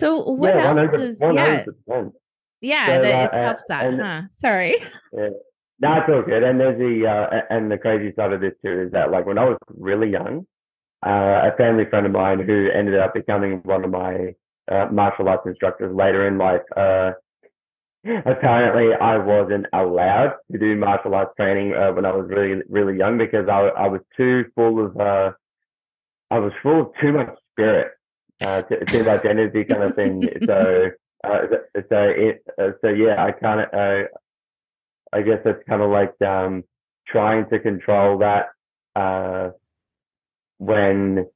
so 0.00 0.18
what 0.18 0.54
yeah, 0.54 0.74
else 0.74 0.92
is 0.94 1.20
yeah 1.20 1.64
yeah 2.60 2.86
so, 2.86 3.02
that, 3.02 3.32
uh, 3.32 3.36
it 3.36 3.42
helps 3.42 3.64
that 3.68 3.86
and, 3.86 4.00
huh 4.00 4.22
sorry 4.30 4.76
yeah. 5.16 5.28
that's 5.78 6.08
all 6.08 6.22
good 6.22 6.42
and 6.42 6.58
there's 6.58 6.78
the 6.78 7.06
uh, 7.06 7.40
and 7.50 7.70
the 7.70 7.78
crazy 7.78 8.12
side 8.16 8.32
of 8.32 8.40
this 8.40 8.54
too 8.64 8.82
is 8.82 8.92
that 8.92 9.10
like 9.10 9.26
when 9.26 9.38
i 9.38 9.44
was 9.44 9.58
really 9.76 10.10
young 10.10 10.44
uh, 11.06 11.48
a 11.50 11.56
family 11.56 11.84
friend 11.88 12.06
of 12.06 12.12
mine 12.12 12.40
who 12.40 12.68
ended 12.70 12.98
up 12.98 13.14
becoming 13.14 13.60
one 13.64 13.84
of 13.84 13.90
my 13.90 14.34
uh, 14.70 14.86
martial 14.92 15.28
arts 15.28 15.46
instructors 15.46 15.94
later 15.94 16.26
in 16.28 16.38
life. 16.38 16.60
Uh, 16.76 17.12
apparently, 18.26 18.94
I 18.94 19.16
wasn't 19.18 19.66
allowed 19.72 20.34
to 20.52 20.58
do 20.58 20.76
martial 20.76 21.14
arts 21.14 21.32
training 21.36 21.74
uh, 21.74 21.92
when 21.92 22.04
I 22.04 22.12
was 22.12 22.26
really, 22.28 22.62
really 22.68 22.98
young 22.98 23.18
because 23.18 23.48
I, 23.48 23.68
I 23.68 23.88
was 23.88 24.00
too 24.16 24.44
full 24.54 24.84
of, 24.84 24.96
uh, 25.00 25.32
I 26.30 26.38
was 26.38 26.52
full 26.62 26.82
of 26.82 26.88
too 27.00 27.12
much 27.12 27.30
spirit, 27.52 27.92
uh, 28.44 28.62
much 29.04 29.24
energy 29.24 29.64
kind 29.64 29.82
of 29.82 29.94
thing. 29.94 30.22
so, 30.46 30.90
uh, 31.24 31.38
so, 31.88 31.98
it, 31.98 32.42
uh, 32.58 32.70
so 32.80 32.88
yeah, 32.88 33.22
I 33.22 33.32
kind 33.32 33.60
of, 33.60 34.06
I 35.12 35.22
guess 35.22 35.40
it's 35.44 35.62
kind 35.68 35.82
of 35.82 35.90
like 35.90 36.14
um, 36.22 36.64
trying 37.06 37.48
to 37.50 37.58
control 37.58 38.18
that 38.18 38.46
uh, 38.96 39.50
when 40.58 41.26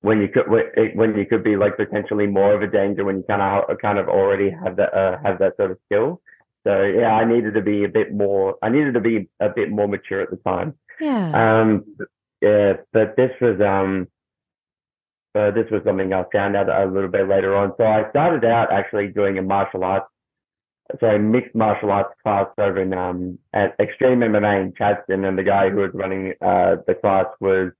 when 0.00 0.20
you 0.20 0.28
could 0.28 0.48
when 0.48 1.16
you 1.16 1.26
could 1.26 1.42
be 1.42 1.56
like 1.56 1.76
potentially 1.76 2.26
more 2.26 2.54
of 2.54 2.62
a 2.62 2.66
danger 2.66 3.04
when 3.04 3.18
you 3.18 3.24
kind 3.28 3.42
of 3.42 3.78
kind 3.78 3.98
of 3.98 4.08
already 4.08 4.50
have 4.50 4.76
that 4.76 4.94
uh, 4.94 5.18
have 5.24 5.38
that 5.38 5.56
sort 5.56 5.70
of 5.70 5.78
skill. 5.86 6.20
So 6.66 6.82
yeah, 6.82 7.12
I 7.12 7.24
needed 7.24 7.54
to 7.54 7.62
be 7.62 7.84
a 7.84 7.88
bit 7.88 8.12
more. 8.12 8.56
I 8.62 8.68
needed 8.68 8.94
to 8.94 9.00
be 9.00 9.28
a 9.40 9.48
bit 9.48 9.70
more 9.70 9.88
mature 9.88 10.20
at 10.20 10.30
the 10.30 10.36
time. 10.36 10.74
Yeah. 11.00 11.62
Um. 11.62 11.84
yeah, 12.40 12.74
but 12.92 13.16
this 13.16 13.30
was 13.40 13.60
um, 13.60 14.08
uh, 15.36 15.50
this 15.50 15.70
was 15.70 15.82
something 15.84 16.12
I 16.12 16.24
found 16.32 16.56
out 16.56 16.68
a 16.68 16.90
little 16.90 17.10
bit 17.10 17.28
later 17.28 17.56
on. 17.56 17.72
So 17.76 17.84
I 17.84 18.08
started 18.10 18.44
out 18.44 18.72
actually 18.72 19.08
doing 19.08 19.38
a 19.38 19.42
martial 19.42 19.84
arts, 19.84 20.06
sorry, 21.00 21.18
mixed 21.18 21.54
martial 21.54 21.90
arts 21.90 22.14
class 22.22 22.46
over 22.58 22.80
in 22.80 22.94
um 22.94 23.38
at 23.52 23.74
Extreme 23.78 24.20
MMA 24.20 24.62
in 24.62 24.72
Chadstone, 24.72 25.28
and 25.28 25.38
the 25.38 25.42
guy 25.44 25.70
who 25.70 25.78
was 25.78 25.90
running 25.94 26.34
uh 26.40 26.76
the 26.86 26.94
class 26.94 27.26
was 27.40 27.72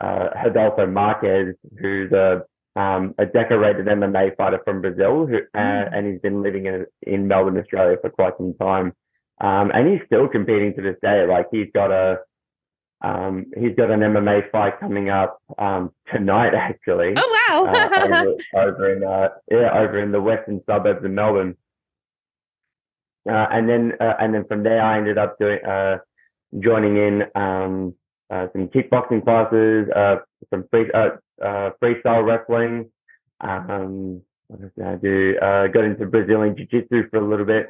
uh 0.00 0.28
Rodolfo 0.44 0.86
Marques, 0.86 1.56
who's 1.80 2.12
a 2.12 2.42
um, 2.78 3.14
a 3.18 3.26
decorated 3.26 3.86
MMA 3.86 4.36
fighter 4.36 4.60
from 4.64 4.80
Brazil, 4.80 5.26
who, 5.26 5.38
uh, 5.38 5.58
mm. 5.58 5.88
and 5.92 6.06
he's 6.06 6.20
been 6.20 6.42
living 6.42 6.66
in, 6.66 6.86
in 7.02 7.26
Melbourne, 7.26 7.58
Australia 7.58 7.96
for 8.00 8.10
quite 8.10 8.34
some 8.36 8.54
time. 8.54 8.92
Um, 9.40 9.72
and 9.74 9.88
he's 9.88 10.06
still 10.06 10.28
competing 10.28 10.74
to 10.74 10.82
this 10.82 10.96
day. 11.02 11.26
Like 11.26 11.46
he's 11.50 11.66
got 11.74 11.90
a, 11.90 12.18
um, 13.00 13.46
he's 13.56 13.76
got 13.76 13.90
an 13.90 14.00
MMA 14.00 14.50
fight 14.50 14.80
coming 14.80 15.08
up 15.08 15.40
um, 15.58 15.92
tonight, 16.12 16.54
actually. 16.54 17.14
Oh 17.16 17.38
wow! 17.48 17.72
uh, 17.72 18.04
over, 18.04 18.34
over, 18.54 18.96
in 18.96 19.04
uh, 19.04 19.28
yeah, 19.50 19.78
over 19.78 20.02
in 20.02 20.10
the 20.10 20.20
western 20.20 20.60
suburbs 20.66 21.04
of 21.04 21.10
Melbourne. 21.10 21.56
Uh, 23.28 23.46
and 23.52 23.68
then 23.68 23.92
uh, 24.00 24.14
and 24.18 24.34
then 24.34 24.44
from 24.46 24.62
there, 24.62 24.82
I 24.82 24.98
ended 24.98 25.18
up 25.18 25.38
doing 25.38 25.64
uh, 25.64 25.98
joining 26.58 26.96
in 26.96 27.22
um, 27.34 27.94
uh, 28.30 28.46
some 28.52 28.68
kickboxing 28.68 29.22
classes, 29.22 29.88
some 30.50 30.64
free, 30.70 30.90
freestyle 31.40 32.24
wrestling. 32.24 32.90
Um, 33.40 34.22
what 34.48 34.60
did 34.60 34.84
I 34.84 34.96
do? 34.96 35.36
got 35.40 35.84
into 35.84 36.06
Brazilian 36.06 36.56
jiu-jitsu 36.56 37.08
for 37.10 37.18
a 37.18 37.28
little 37.28 37.46
bit. 37.46 37.68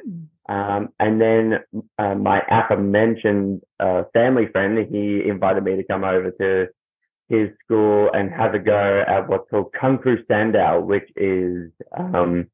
Um, 0.49 0.89
and 0.99 1.21
then 1.21 1.59
uh, 1.99 2.15
my 2.15 2.41
aforementioned 2.49 3.61
uh, 3.79 4.03
family 4.13 4.47
friend, 4.51 4.77
he 4.91 5.21
invited 5.29 5.63
me 5.63 5.75
to 5.75 5.83
come 5.83 6.03
over 6.03 6.31
to 6.31 6.67
his 7.29 7.49
school 7.63 8.09
and 8.13 8.31
have 8.31 8.55
a 8.55 8.59
go 8.59 9.03
at 9.07 9.29
what's 9.29 9.49
called 9.49 9.71
Kung 9.79 9.99
Fu 10.01 10.17
Sandao, 10.29 10.83
which 10.83 11.07
is 11.15 11.71
um, 11.95 12.47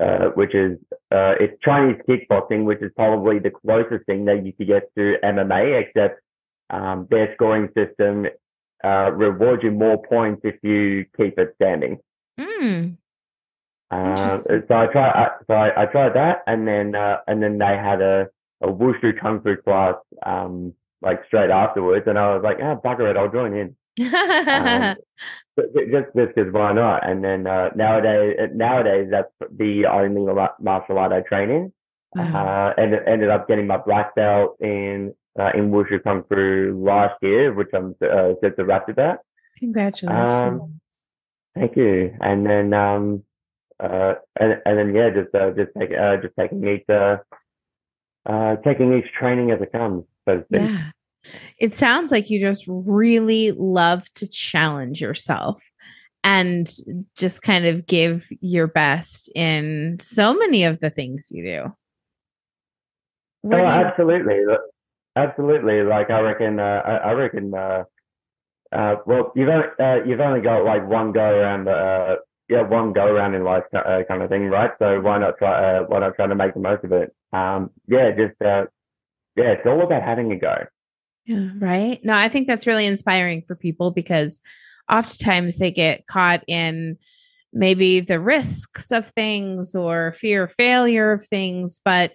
uh, 0.00 0.30
which 0.34 0.54
is 0.54 0.78
uh, 1.12 1.34
it's 1.38 1.54
Chinese 1.62 2.00
kickboxing, 2.08 2.64
which 2.64 2.80
is 2.80 2.90
probably 2.96 3.38
the 3.38 3.50
closest 3.50 4.06
thing 4.06 4.24
that 4.24 4.44
you 4.44 4.52
could 4.54 4.66
get 4.66 4.92
to 4.96 5.16
MMA, 5.22 5.82
except 5.82 6.20
um, 6.70 7.06
their 7.10 7.34
scoring 7.34 7.68
system 7.76 8.26
uh, 8.82 9.12
rewards 9.12 9.62
you 9.62 9.70
more 9.70 10.02
points 10.02 10.40
if 10.44 10.56
you 10.62 11.04
keep 11.16 11.38
it 11.38 11.52
standing. 11.56 11.98
Mm. 12.38 12.96
Uh, 13.90 14.38
so 14.38 14.62
I 14.70 14.86
tried, 14.86 15.10
I, 15.10 15.28
so 15.46 15.54
I, 15.54 15.82
I, 15.82 15.86
tried 15.86 16.14
that, 16.14 16.42
and 16.46 16.66
then 16.66 16.94
uh, 16.94 17.18
and 17.26 17.42
then 17.42 17.58
they 17.58 17.76
had 17.76 18.00
a 18.00 18.26
a 18.62 18.68
wushu 18.68 19.18
kung 19.20 19.42
fu 19.42 19.56
class 19.56 19.96
um, 20.24 20.72
like 21.02 21.20
straight 21.26 21.50
afterwards, 21.50 22.06
and 22.06 22.18
I 22.18 22.34
was 22.34 22.42
like, 22.42 22.56
oh 22.60 22.80
bugger 22.82 23.10
it, 23.10 23.16
I'll 23.18 23.30
join 23.30 23.52
in. 23.54 23.76
um, 24.48 24.96
just 25.90 26.06
just 26.16 26.34
because 26.34 26.52
why 26.52 26.72
not? 26.72 27.06
And 27.06 27.22
then 27.22 27.46
uh, 27.46 27.68
nowadays 27.76 28.36
nowadays 28.54 29.08
that's 29.10 29.32
the 29.58 29.84
only 29.86 30.32
martial 30.60 30.98
art 30.98 31.12
I 31.12 31.20
train 31.20 31.50
in. 31.50 31.72
Uh-huh. 32.18 32.38
Uh, 32.38 32.72
and 32.76 32.94
ended 33.06 33.30
up 33.30 33.48
getting 33.48 33.66
my 33.66 33.78
black 33.78 34.14
belt 34.14 34.56
in 34.60 35.14
uh, 35.38 35.50
in 35.54 35.70
wushu 35.70 36.02
kung 36.02 36.24
fu 36.28 36.82
last 36.82 37.14
year, 37.22 37.52
which 37.52 37.68
I'm 37.74 37.94
uh, 38.02 38.32
just 38.42 38.58
rapt 38.58 38.90
about. 38.90 39.18
Congratulations! 39.58 40.32
Um, 40.32 40.80
thank 41.54 41.76
you. 41.76 42.14
And 42.20 42.46
then 42.46 42.72
um, 42.74 43.24
uh, 43.82 44.14
and, 44.38 44.60
and 44.64 44.78
then 44.78 44.94
yeah, 44.94 45.10
just 45.10 45.34
uh, 45.34 45.50
just 45.50 45.70
take, 45.78 45.90
uh, 45.92 46.16
just 46.18 46.34
taking 46.38 46.66
each 46.66 46.88
uh, 46.88 47.16
uh, 48.26 48.56
taking 48.56 48.94
each 48.94 49.12
training 49.12 49.50
as 49.50 49.60
it 49.60 49.72
comes. 49.72 50.04
So 50.28 50.44
yeah, 50.50 50.90
it 51.58 51.76
sounds 51.76 52.12
like 52.12 52.30
you 52.30 52.40
just 52.40 52.64
really 52.68 53.52
love 53.52 54.04
to 54.14 54.28
challenge 54.28 55.00
yourself 55.00 55.62
and 56.24 56.70
just 57.16 57.42
kind 57.42 57.66
of 57.66 57.86
give 57.86 58.28
your 58.40 58.68
best 58.68 59.28
in 59.34 59.96
so 60.00 60.34
many 60.34 60.62
of 60.62 60.78
the 60.78 60.90
things 60.90 61.28
you 61.32 61.44
do. 61.44 61.76
oh, 63.52 63.56
you- 63.56 63.64
absolutely, 63.64 64.38
absolutely. 65.16 65.82
Like 65.82 66.10
I 66.10 66.20
reckon, 66.20 66.60
uh, 66.60 66.82
I, 66.84 66.96
I 66.96 67.12
reckon. 67.12 67.54
Uh, 67.54 67.84
uh, 68.72 68.96
well, 69.06 69.32
you've 69.34 69.48
only, 69.48 69.66
uh, 69.78 70.04
you've 70.04 70.20
only 70.20 70.40
got 70.40 70.64
like 70.64 70.86
one 70.86 71.12
go 71.12 71.20
around 71.20 71.68
uh, 71.68 72.16
yeah 72.48 72.62
one 72.62 72.92
go 72.92 73.06
around 73.06 73.34
in 73.34 73.44
life 73.44 73.64
uh, 73.74 74.02
kind 74.08 74.22
of 74.22 74.30
thing, 74.30 74.48
right? 74.48 74.70
So 74.78 75.00
why 75.00 75.18
not 75.18 75.38
try 75.38 75.76
uh, 75.76 75.82
why 75.84 76.00
not 76.00 76.16
try 76.16 76.26
to 76.26 76.34
make 76.34 76.54
the 76.54 76.60
most 76.60 76.84
of 76.84 76.92
it? 76.92 77.14
Um, 77.32 77.70
yeah, 77.86 78.10
just 78.10 78.40
uh, 78.42 78.66
yeah, 79.36 79.52
it's 79.52 79.66
all 79.66 79.82
about 79.82 80.02
having 80.02 80.32
a 80.32 80.38
go. 80.38 80.54
Yeah, 81.24 81.50
right. 81.58 82.00
No, 82.04 82.14
I 82.14 82.28
think 82.28 82.46
that's 82.46 82.66
really 82.66 82.86
inspiring 82.86 83.42
for 83.46 83.54
people 83.54 83.90
because 83.90 84.40
oftentimes 84.90 85.56
they 85.56 85.70
get 85.70 86.06
caught 86.06 86.42
in 86.48 86.96
maybe 87.52 88.00
the 88.00 88.18
risks 88.18 88.90
of 88.90 89.08
things 89.08 89.74
or 89.74 90.14
fear 90.14 90.44
of 90.44 90.52
failure 90.52 91.12
of 91.12 91.26
things, 91.26 91.80
but 91.84 92.12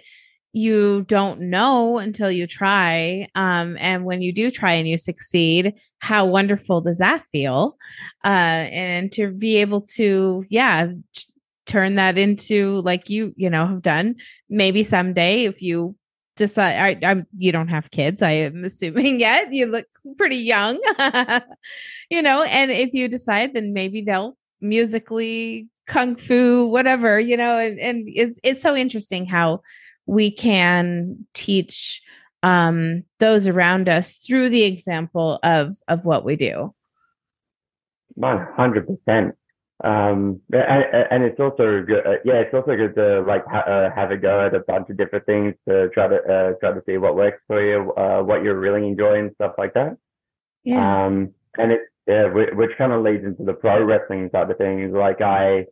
you 0.53 1.03
don't 1.07 1.41
know 1.41 1.97
until 1.97 2.31
you 2.31 2.47
try. 2.47 3.27
Um, 3.35 3.77
and 3.79 4.05
when 4.05 4.21
you 4.21 4.33
do 4.33 4.49
try 4.49 4.73
and 4.73 4.87
you 4.87 4.97
succeed, 4.97 5.73
how 5.99 6.25
wonderful 6.25 6.81
does 6.81 6.97
that 6.97 7.23
feel? 7.31 7.77
Uh, 8.23 8.27
and 8.27 9.11
to 9.13 9.31
be 9.31 9.57
able 9.57 9.81
to, 9.81 10.45
yeah, 10.49 10.87
turn 11.65 11.95
that 11.95 12.17
into 12.17 12.81
like 12.81 13.09
you, 13.09 13.33
you 13.35 13.49
know, 13.49 13.67
have 13.67 13.81
done. 13.81 14.15
Maybe 14.49 14.83
someday 14.83 15.45
if 15.45 15.61
you 15.61 15.95
decide, 16.37 17.03
I, 17.03 17.09
I'm, 17.09 17.27
you 17.37 17.51
don't 17.51 17.67
have 17.67 17.91
kids, 17.91 18.21
I 18.21 18.31
am 18.31 18.63
assuming 18.65 19.19
yet. 19.19 19.53
You 19.53 19.67
look 19.67 19.85
pretty 20.17 20.37
young, 20.37 20.79
you 22.09 22.21
know, 22.21 22.43
and 22.43 22.71
if 22.71 22.93
you 22.93 23.07
decide, 23.07 23.53
then 23.53 23.73
maybe 23.73 24.01
they'll 24.01 24.37
musically 24.61 25.67
kung 25.87 26.15
fu, 26.15 26.67
whatever, 26.67 27.19
you 27.19 27.37
know, 27.37 27.57
and, 27.57 27.79
and 27.79 28.07
it's 28.07 28.39
it's 28.43 28.61
so 28.61 28.75
interesting 28.75 29.25
how 29.25 29.61
we 30.07 30.31
can 30.31 31.27
teach 31.33 32.01
um, 32.43 33.03
those 33.19 33.45
around 33.45 33.89
us 33.89 34.17
through 34.17 34.49
the 34.49 34.63
example 34.63 35.39
of 35.43 35.75
of 35.87 36.05
what 36.05 36.25
we 36.25 36.35
do. 36.35 36.73
One 38.15 38.47
hundred 38.55 38.87
percent. 38.87 39.35
Um, 39.83 40.41
and, 40.51 41.05
and, 41.11 41.23
it's 41.23 41.39
also 41.39 41.83
good. 41.83 42.03
Uh, 42.03 42.17
yeah, 42.25 42.39
it's 42.39 42.53
also 42.53 42.75
good 42.75 42.95
to 42.95 43.21
like 43.27 43.45
ha- 43.45 43.59
uh, 43.59 43.93
have 43.93 44.09
a 44.09 44.17
go 44.17 44.47
at 44.47 44.55
a 44.55 44.61
bunch 44.61 44.89
of 44.89 44.97
different 44.97 45.27
things 45.27 45.53
to 45.69 45.89
try 45.89 46.07
to 46.07 46.15
uh, 46.15 46.53
try 46.59 46.73
to 46.73 46.81
see 46.87 46.97
what 46.97 47.15
works 47.15 47.39
for 47.45 47.63
you, 47.63 47.93
uh, 47.93 48.23
what 48.23 48.41
you're 48.41 48.59
really 48.59 48.87
enjoying, 48.87 49.29
stuff 49.35 49.53
like 49.59 49.75
that. 49.75 49.95
Yeah. 50.63 51.05
Um, 51.05 51.35
and 51.59 51.73
it 51.73 51.81
yeah, 52.07 52.31
which, 52.31 52.49
which 52.53 52.71
kind 52.77 52.93
of 52.93 53.03
leads 53.03 53.25
into 53.25 53.43
the 53.43 53.53
pro 53.53 53.83
wrestling 53.83 54.29
side 54.31 54.49
of 54.49 54.57
things. 54.57 54.93
Like 54.93 55.21
I, 55.21 55.65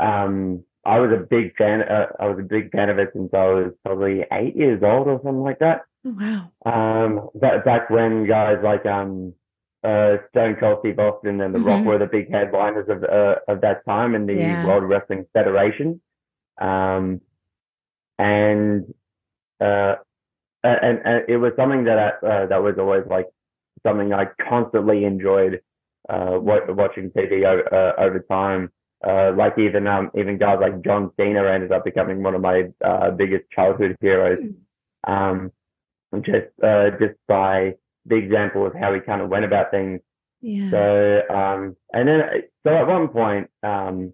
um, 0.00 0.64
I 0.86 1.00
was 1.00 1.10
a 1.10 1.22
big 1.22 1.56
fan. 1.56 1.82
Uh, 1.82 2.06
I 2.20 2.28
was 2.28 2.38
a 2.38 2.42
big 2.42 2.70
fan 2.70 2.88
of 2.88 2.98
it 2.98 3.10
since 3.12 3.30
I 3.34 3.46
was 3.46 3.72
probably 3.84 4.24
eight 4.32 4.54
years 4.54 4.82
old 4.84 5.08
or 5.08 5.20
something 5.24 5.42
like 5.42 5.58
that. 5.58 5.82
Oh, 6.06 6.16
wow. 6.16 6.50
Um, 6.64 7.28
that, 7.40 7.64
back 7.64 7.90
when 7.90 8.26
guys 8.28 8.58
like 8.62 8.86
um, 8.86 9.34
uh, 9.82 10.18
Stone 10.30 10.56
Cold 10.60 10.78
Steve 10.80 10.98
Austin 11.00 11.40
and 11.40 11.52
The 11.52 11.58
mm-hmm. 11.58 11.66
Rock 11.66 11.84
were 11.84 11.98
the 11.98 12.06
big 12.06 12.30
headliners 12.30 12.88
of 12.88 13.02
uh, 13.02 13.36
of 13.48 13.60
that 13.62 13.84
time 13.84 14.14
in 14.14 14.26
the 14.26 14.34
yeah. 14.34 14.64
World 14.64 14.84
Wrestling 14.84 15.26
Federation. 15.32 16.00
Um, 16.58 17.20
and 18.18 18.94
uh, 19.60 19.96
and, 20.62 21.00
and 21.04 21.24
it 21.28 21.36
was 21.36 21.52
something 21.56 21.84
that 21.84 21.98
I, 21.98 22.26
uh, 22.26 22.46
that 22.46 22.62
was 22.62 22.76
always 22.78 23.04
like 23.08 23.26
something 23.84 24.12
I 24.12 24.26
constantly 24.48 25.04
enjoyed 25.04 25.60
uh, 26.08 26.38
watching 26.40 27.10
TV 27.10 27.44
over, 27.44 27.74
uh, 27.74 28.00
over 28.00 28.20
time. 28.20 28.70
Uh, 29.06 29.32
like 29.36 29.58
even 29.58 29.86
um, 29.86 30.10
even 30.18 30.38
guys 30.38 30.58
like 30.60 30.82
John 30.82 31.10
Cena 31.18 31.44
ended 31.44 31.72
up 31.72 31.84
becoming 31.84 32.22
one 32.22 32.34
of 32.34 32.40
my 32.40 32.64
uh, 32.84 33.10
biggest 33.10 33.44
childhood 33.50 33.96
heroes. 34.00 34.38
Hmm. 35.06 35.12
Um, 35.12 35.52
just 36.22 36.46
uh, 36.62 36.90
just 36.98 37.14
by 37.28 37.74
the 38.06 38.16
example 38.16 38.66
of 38.66 38.74
how 38.74 38.94
he 38.94 39.00
kind 39.00 39.20
of 39.20 39.28
went 39.28 39.44
about 39.44 39.70
things. 39.70 40.00
Yeah. 40.40 40.70
So 40.70 41.34
um, 41.34 41.76
and 41.92 42.08
then 42.08 42.22
so 42.66 42.74
at 42.74 42.86
one 42.86 43.08
point 43.08 43.50
um, 43.62 44.12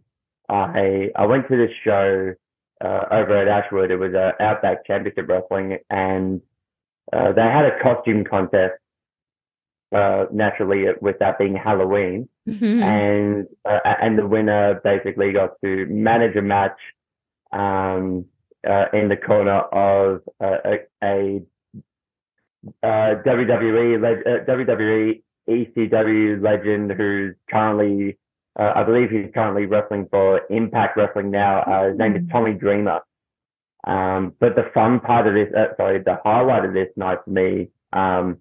I 0.49 1.11
I 1.17 1.27
went 1.27 1.49
to 1.49 1.57
this 1.57 1.75
show 1.85 2.35
uh, 2.85 3.05
over 3.11 3.39
at 3.39 3.49
Ashwood. 3.49 3.91
It 3.91 3.97
was 3.97 4.15
a 4.15 4.33
Outback 4.43 4.87
Championship 4.87 5.29
Wrestling, 5.29 5.79
and 5.91 6.41
uh, 7.13 7.33
they 7.33 7.43
had 7.43 7.65
a 7.65 7.79
costume 7.83 8.25
contest 8.25 8.75
uh, 9.95 10.27
naturally 10.33 10.87
with 11.01 11.19
that 11.21 11.39
being 11.39 11.55
Halloween, 11.55 12.29
mm-hmm. 12.49 12.83
and 12.83 13.47
uh, 13.65 13.79
and 14.01 14.19
the 14.19 14.27
winner 14.27 14.81
basically 14.83 15.33
got 15.33 15.61
to 15.63 15.87
manage 15.87 16.37
a 16.37 16.43
match 16.43 16.79
um, 17.53 18.25
uh, 18.69 18.87
in 18.93 19.09
the 19.09 19.17
corner 19.17 19.61
of 19.61 20.23
a, 20.41 20.79
a, 21.03 21.43
a 22.83 23.17
WWE 23.25 24.01
leg- 24.01 24.47
WWE 24.47 25.23
ECW 25.49 26.43
legend 26.43 26.93
who's 26.93 27.35
currently 27.51 28.17
uh, 28.59 28.73
I 28.75 28.85
believe 28.85 29.11
he's 29.11 29.31
currently 29.33 29.67
wrestling 29.67 30.09
for 30.11 30.43
Impact 30.51 30.97
Wrestling 30.97 31.31
now. 31.31 31.63
Uh, 31.63 31.89
his 31.89 31.99
name 31.99 32.17
is 32.17 32.23
mm-hmm. 32.23 32.33
Tommy 32.33 32.53
Dreamer. 32.53 33.01
Um, 33.85 34.35
but 34.39 34.55
the 34.55 34.71
fun 34.75 35.01
part 35.01 35.27
of 35.27 35.35
this, 35.35 35.49
uh, 35.57 35.75
sorry, 35.77 36.03
the 36.03 36.19
highlight 36.25 36.65
of 36.65 36.75
this 36.75 36.89
night 36.97 37.19
for 37.25 37.31
me 37.31 37.69
um, 37.93 38.39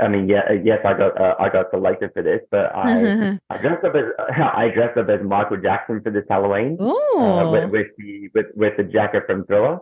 I 0.00 0.08
mean, 0.08 0.28
yeah, 0.28 0.52
yes, 0.62 0.80
I 0.84 0.92
got 0.92 1.20
uh, 1.20 1.34
I 1.38 1.48
got 1.48 1.70
selected 1.70 2.10
for 2.12 2.22
this, 2.22 2.40
but 2.50 2.74
I 2.74 3.38
I 3.50 3.58
dressed 3.58 3.84
up 3.84 3.94
as 3.94 4.04
I 4.36 4.68
dressed 4.74 4.98
up 4.98 5.08
as 5.08 5.20
Michael 5.24 5.56
Jackson 5.56 6.00
for 6.02 6.10
this 6.10 6.24
Halloween 6.28 6.76
uh, 6.80 7.50
with, 7.50 7.70
with, 7.70 7.86
the 7.96 8.28
with 8.34 8.46
with 8.54 8.76
the 8.76 8.84
jacket 8.84 9.24
from 9.26 9.44
Thriller, 9.46 9.78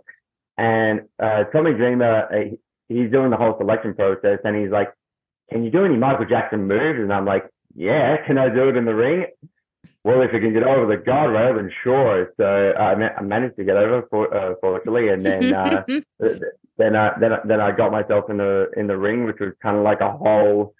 and 0.56 1.02
uh, 1.22 1.44
Tommy 1.52 1.72
Dreamer 1.74 2.28
uh, 2.32 2.56
he's 2.88 3.10
doing 3.10 3.30
the 3.30 3.36
whole 3.36 3.56
selection 3.58 3.94
process, 3.94 4.38
and 4.44 4.56
he's 4.56 4.70
like, 4.70 4.92
"Can 5.50 5.64
you 5.64 5.70
do 5.70 5.84
any 5.84 5.96
Michael 5.96 6.26
Jackson 6.26 6.68
moves?" 6.68 7.00
And 7.00 7.12
I'm 7.12 7.26
like, 7.26 7.50
"Yeah, 7.74 8.16
can 8.26 8.38
I 8.38 8.48
do 8.48 8.68
it 8.68 8.76
in 8.76 8.84
the 8.84 8.94
ring?" 8.94 9.26
Well, 10.04 10.22
if 10.22 10.32
you 10.32 10.38
can 10.38 10.52
get 10.52 10.62
over 10.62 10.86
the 10.86 11.02
guardrail, 11.02 11.56
then 11.56 11.68
sure. 11.82 12.32
So 12.36 12.44
I, 12.44 12.92
I 12.92 13.22
managed 13.22 13.56
to 13.56 13.64
get 13.64 13.76
over, 13.76 14.06
for, 14.08 14.32
uh, 14.32 14.54
fortunately, 14.60 15.08
and 15.08 15.26
then 15.26 15.52
uh, 15.52 15.82
then 16.78 16.96
I 16.96 17.12
then 17.20 17.32
then 17.44 17.60
I 17.60 17.72
got 17.72 17.92
myself 17.92 18.30
in 18.30 18.38
the 18.38 18.68
in 18.76 18.86
the 18.86 18.96
ring, 18.96 19.24
which 19.24 19.40
was 19.40 19.52
kind 19.62 19.76
of 19.76 19.82
like 19.82 20.00
a 20.00 20.10
whole 20.10 20.74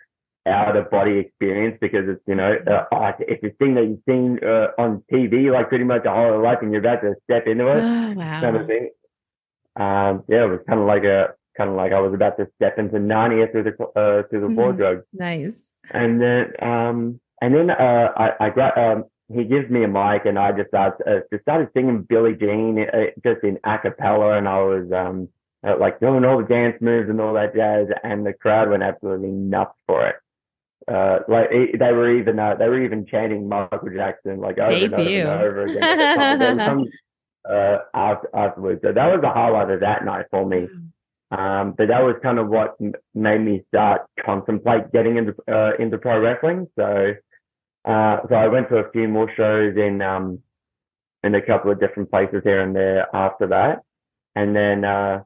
out 0.46 0.76
of 0.76 0.90
body 0.90 1.18
experience 1.18 1.76
because 1.80 2.08
it's 2.08 2.22
you 2.26 2.34
know 2.34 2.56
uh, 2.66 3.12
it's 3.20 3.42
a 3.44 3.50
thing 3.58 3.74
that 3.74 3.84
you've 3.84 4.02
seen 4.08 4.38
uh, 4.44 4.68
on 4.78 5.02
TV 5.12 5.52
like 5.52 5.68
pretty 5.68 5.84
much 5.84 6.04
a 6.04 6.12
whole 6.12 6.42
life, 6.42 6.58
and 6.62 6.72
you're 6.72 6.80
about 6.80 7.02
to 7.02 7.14
step 7.24 7.46
into 7.46 7.66
it, 7.68 7.82
oh, 7.82 8.12
wow. 8.14 8.40
kind 8.40 8.56
of 8.56 8.66
thing. 8.66 8.90
Um, 9.76 10.24
yeah, 10.28 10.44
it 10.44 10.50
was 10.50 10.60
kind 10.68 10.80
of 10.80 10.86
like 10.86 11.04
a 11.04 11.34
kind 11.56 11.70
of 11.70 11.76
like 11.76 11.92
I 11.92 12.00
was 12.00 12.14
about 12.14 12.36
to 12.38 12.48
step 12.56 12.78
into 12.78 12.98
Narnia 12.98 13.50
through 13.50 13.64
the 13.64 13.84
uh, 13.98 14.22
through 14.28 14.40
the 14.40 14.46
mm-hmm. 14.46 14.54
wardrobe. 14.54 15.02
Nice. 15.12 15.72
And 15.90 16.20
then 16.20 16.52
um 16.62 17.20
and 17.40 17.54
then 17.54 17.70
uh 17.70 18.12
I 18.16 18.46
I 18.46 18.50
gra- 18.50 18.76
um 18.76 19.04
he 19.28 19.44
gives 19.44 19.68
me 19.70 19.82
a 19.82 19.88
mic 19.88 20.24
and 20.24 20.38
I 20.38 20.52
just 20.52 20.68
started, 20.68 21.02
uh, 21.04 21.20
just 21.32 21.42
started 21.42 21.68
singing 21.74 22.02
Billie 22.02 22.36
Jean 22.36 22.78
uh, 22.78 23.06
just 23.24 23.42
in 23.42 23.58
a 23.64 23.78
cappella 23.78 24.38
and 24.38 24.46
I 24.48 24.58
was 24.58 24.92
um 24.92 25.28
uh, 25.64 25.74
like 25.78 26.00
doing 26.00 26.24
all 26.24 26.38
the 26.38 26.44
dance 26.44 26.76
moves 26.80 27.08
and 27.08 27.20
all 27.20 27.34
that 27.34 27.54
jazz 27.54 27.86
and 28.02 28.26
the 28.26 28.32
crowd 28.32 28.70
went 28.70 28.82
absolutely 28.82 29.30
nuts 29.30 29.74
for 29.86 30.06
it. 30.08 30.16
Uh, 30.88 31.18
like 31.28 31.48
it, 31.50 31.78
they 31.78 31.92
were 31.92 32.16
even 32.16 32.38
uh, 32.38 32.54
they 32.54 32.68
were 32.68 32.82
even 32.82 33.06
chanting 33.06 33.48
Michael 33.48 33.90
Jackson 33.94 34.38
like 34.38 34.58
over 34.58 34.72
and 34.72 34.94
over 34.94 35.02
and 35.02 35.42
over 35.42 35.62
again 35.66 36.58
some, 36.58 36.84
uh, 37.48 37.78
afterwards. 38.34 38.80
So 38.82 38.92
that 38.92 39.06
was 39.06 39.20
the 39.20 39.30
highlight 39.30 39.70
of 39.70 39.80
that 39.80 40.04
night 40.04 40.26
for 40.30 40.46
me. 40.46 40.68
Um, 41.32 41.74
but 41.76 41.88
that 41.88 42.02
was 42.02 42.14
kind 42.22 42.38
of 42.38 42.48
what 42.48 42.76
made 43.14 43.40
me 43.40 43.64
start 43.68 44.02
contemplate 44.24 44.92
getting 44.92 45.16
into 45.16 45.34
uh, 45.52 45.72
into 45.78 45.98
pro 45.98 46.20
wrestling. 46.20 46.68
So 46.78 47.14
uh, 47.84 48.18
so 48.28 48.34
I 48.34 48.46
went 48.48 48.68
to 48.68 48.76
a 48.78 48.90
few 48.90 49.08
more 49.08 49.30
shows 49.36 49.76
in 49.76 50.02
um, 50.02 50.40
in 51.24 51.34
a 51.34 51.42
couple 51.42 51.72
of 51.72 51.80
different 51.80 52.10
places 52.10 52.42
here 52.44 52.60
and 52.60 52.76
there 52.76 53.14
after 53.14 53.48
that, 53.48 53.82
and 54.36 54.54
then 54.54 54.84
uh, 54.84 55.22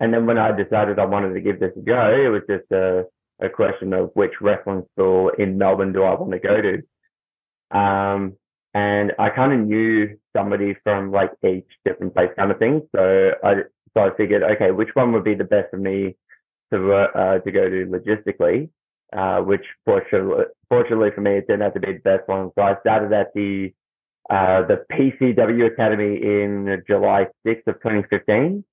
and 0.00 0.12
then 0.12 0.26
when 0.26 0.38
I 0.38 0.52
decided 0.52 0.98
I 0.98 1.04
wanted 1.04 1.34
to 1.34 1.40
give 1.40 1.60
this 1.60 1.72
a 1.76 1.80
go, 1.80 2.14
it 2.14 2.28
was 2.28 2.42
just 2.48 2.70
a 2.72 3.04
a 3.40 3.50
question 3.50 3.92
of 3.92 4.10
which 4.14 4.32
wrestling 4.40 4.82
school 4.92 5.30
in 5.38 5.58
Melbourne 5.58 5.92
do 5.92 6.02
I 6.02 6.14
want 6.14 6.32
to 6.32 6.38
go 6.38 6.56
to. 6.62 7.78
Um, 7.78 8.36
and 8.72 9.12
I 9.18 9.28
kind 9.28 9.52
of 9.52 9.66
knew 9.66 10.16
somebody 10.34 10.74
from 10.82 11.12
like 11.12 11.32
each 11.46 11.68
different 11.84 12.14
place 12.14 12.30
kind 12.36 12.50
of 12.50 12.58
thing. 12.58 12.88
So 12.94 13.32
I 13.44 13.54
so 13.94 14.00
I 14.04 14.16
figured, 14.16 14.42
okay, 14.42 14.70
which 14.70 14.94
one 14.94 15.12
would 15.12 15.24
be 15.24 15.34
the 15.34 15.44
best 15.44 15.70
for 15.70 15.76
me 15.76 16.16
to 16.72 16.92
uh, 16.94 17.38
to 17.40 17.52
go 17.52 17.68
to 17.68 17.86
logistically? 17.86 18.70
uh, 19.12 19.40
which 19.40 19.64
fortunately, 19.84 20.44
fortunately 20.68 21.10
for 21.14 21.20
me, 21.20 21.38
it 21.38 21.48
turned 21.48 21.62
out 21.62 21.74
to 21.74 21.80
be 21.80 21.92
the 21.92 21.98
best 22.00 22.28
one. 22.28 22.50
So 22.54 22.62
I 22.62 22.78
started 22.80 23.12
at 23.12 23.32
the 23.34 23.72
uh, 24.28 24.66
the 24.66 24.84
PCW 24.92 25.72
Academy 25.72 26.16
in 26.16 26.82
July 26.88 27.26
6th 27.46 27.66
of 27.68 27.74
2015, 27.76 28.64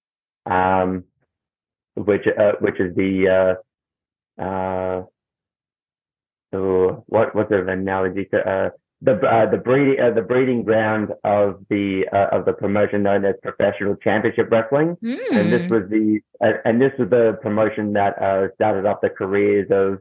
um, 0.48 1.04
which 1.96 2.26
uh, 2.28 2.54
which 2.60 2.80
is 2.80 2.96
the 2.96 3.58
uh, 4.40 4.42
uh, 4.42 5.04
what 7.08 7.36
what 7.36 7.50
sort 7.50 7.62
of 7.62 7.68
analogy 7.68 8.26
to 8.26 8.38
uh, 8.40 8.70
the 9.04 9.20
uh, 9.28 9.50
the 9.50 9.58
breeding 9.58 10.00
uh, 10.00 10.12
the 10.12 10.22
breeding 10.22 10.64
ground 10.64 11.10
of 11.24 11.66
the 11.70 12.06
uh, 12.14 12.36
of 12.36 12.46
the 12.46 12.54
promotion 12.54 13.04
known 13.04 13.26
as 13.26 13.36
professional 13.44 13.96
championship 13.98 14.50
wrestling, 14.50 14.96
mm. 15.04 15.18
and 15.32 15.52
this 15.52 15.70
was 15.70 15.84
the 15.90 16.20
uh, 16.42 16.54
and 16.66 16.82
this 16.82 16.92
was 16.98 17.10
the 17.10 17.38
promotion 17.42 17.94
that 17.94 18.18
uh, 18.22 18.48
started 18.56 18.86
off 18.86 19.02
the 19.02 19.10
careers 19.10 19.68
of 19.72 20.00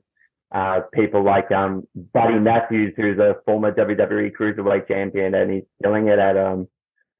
uh, 0.55 0.83
people 0.92 1.24
like 1.24 1.50
um, 1.50 1.87
Buddy 2.14 2.38
Matthews, 2.38 2.94
who's 2.96 3.18
a 3.18 3.37
former 3.44 3.72
WWE 3.72 4.31
Cruiserweight 4.38 4.87
champion, 4.87 5.35
and 5.35 5.50
he's 5.50 5.64
killing 5.83 6.07
it 6.07 6.18
at 6.18 6.37
um, 6.37 6.68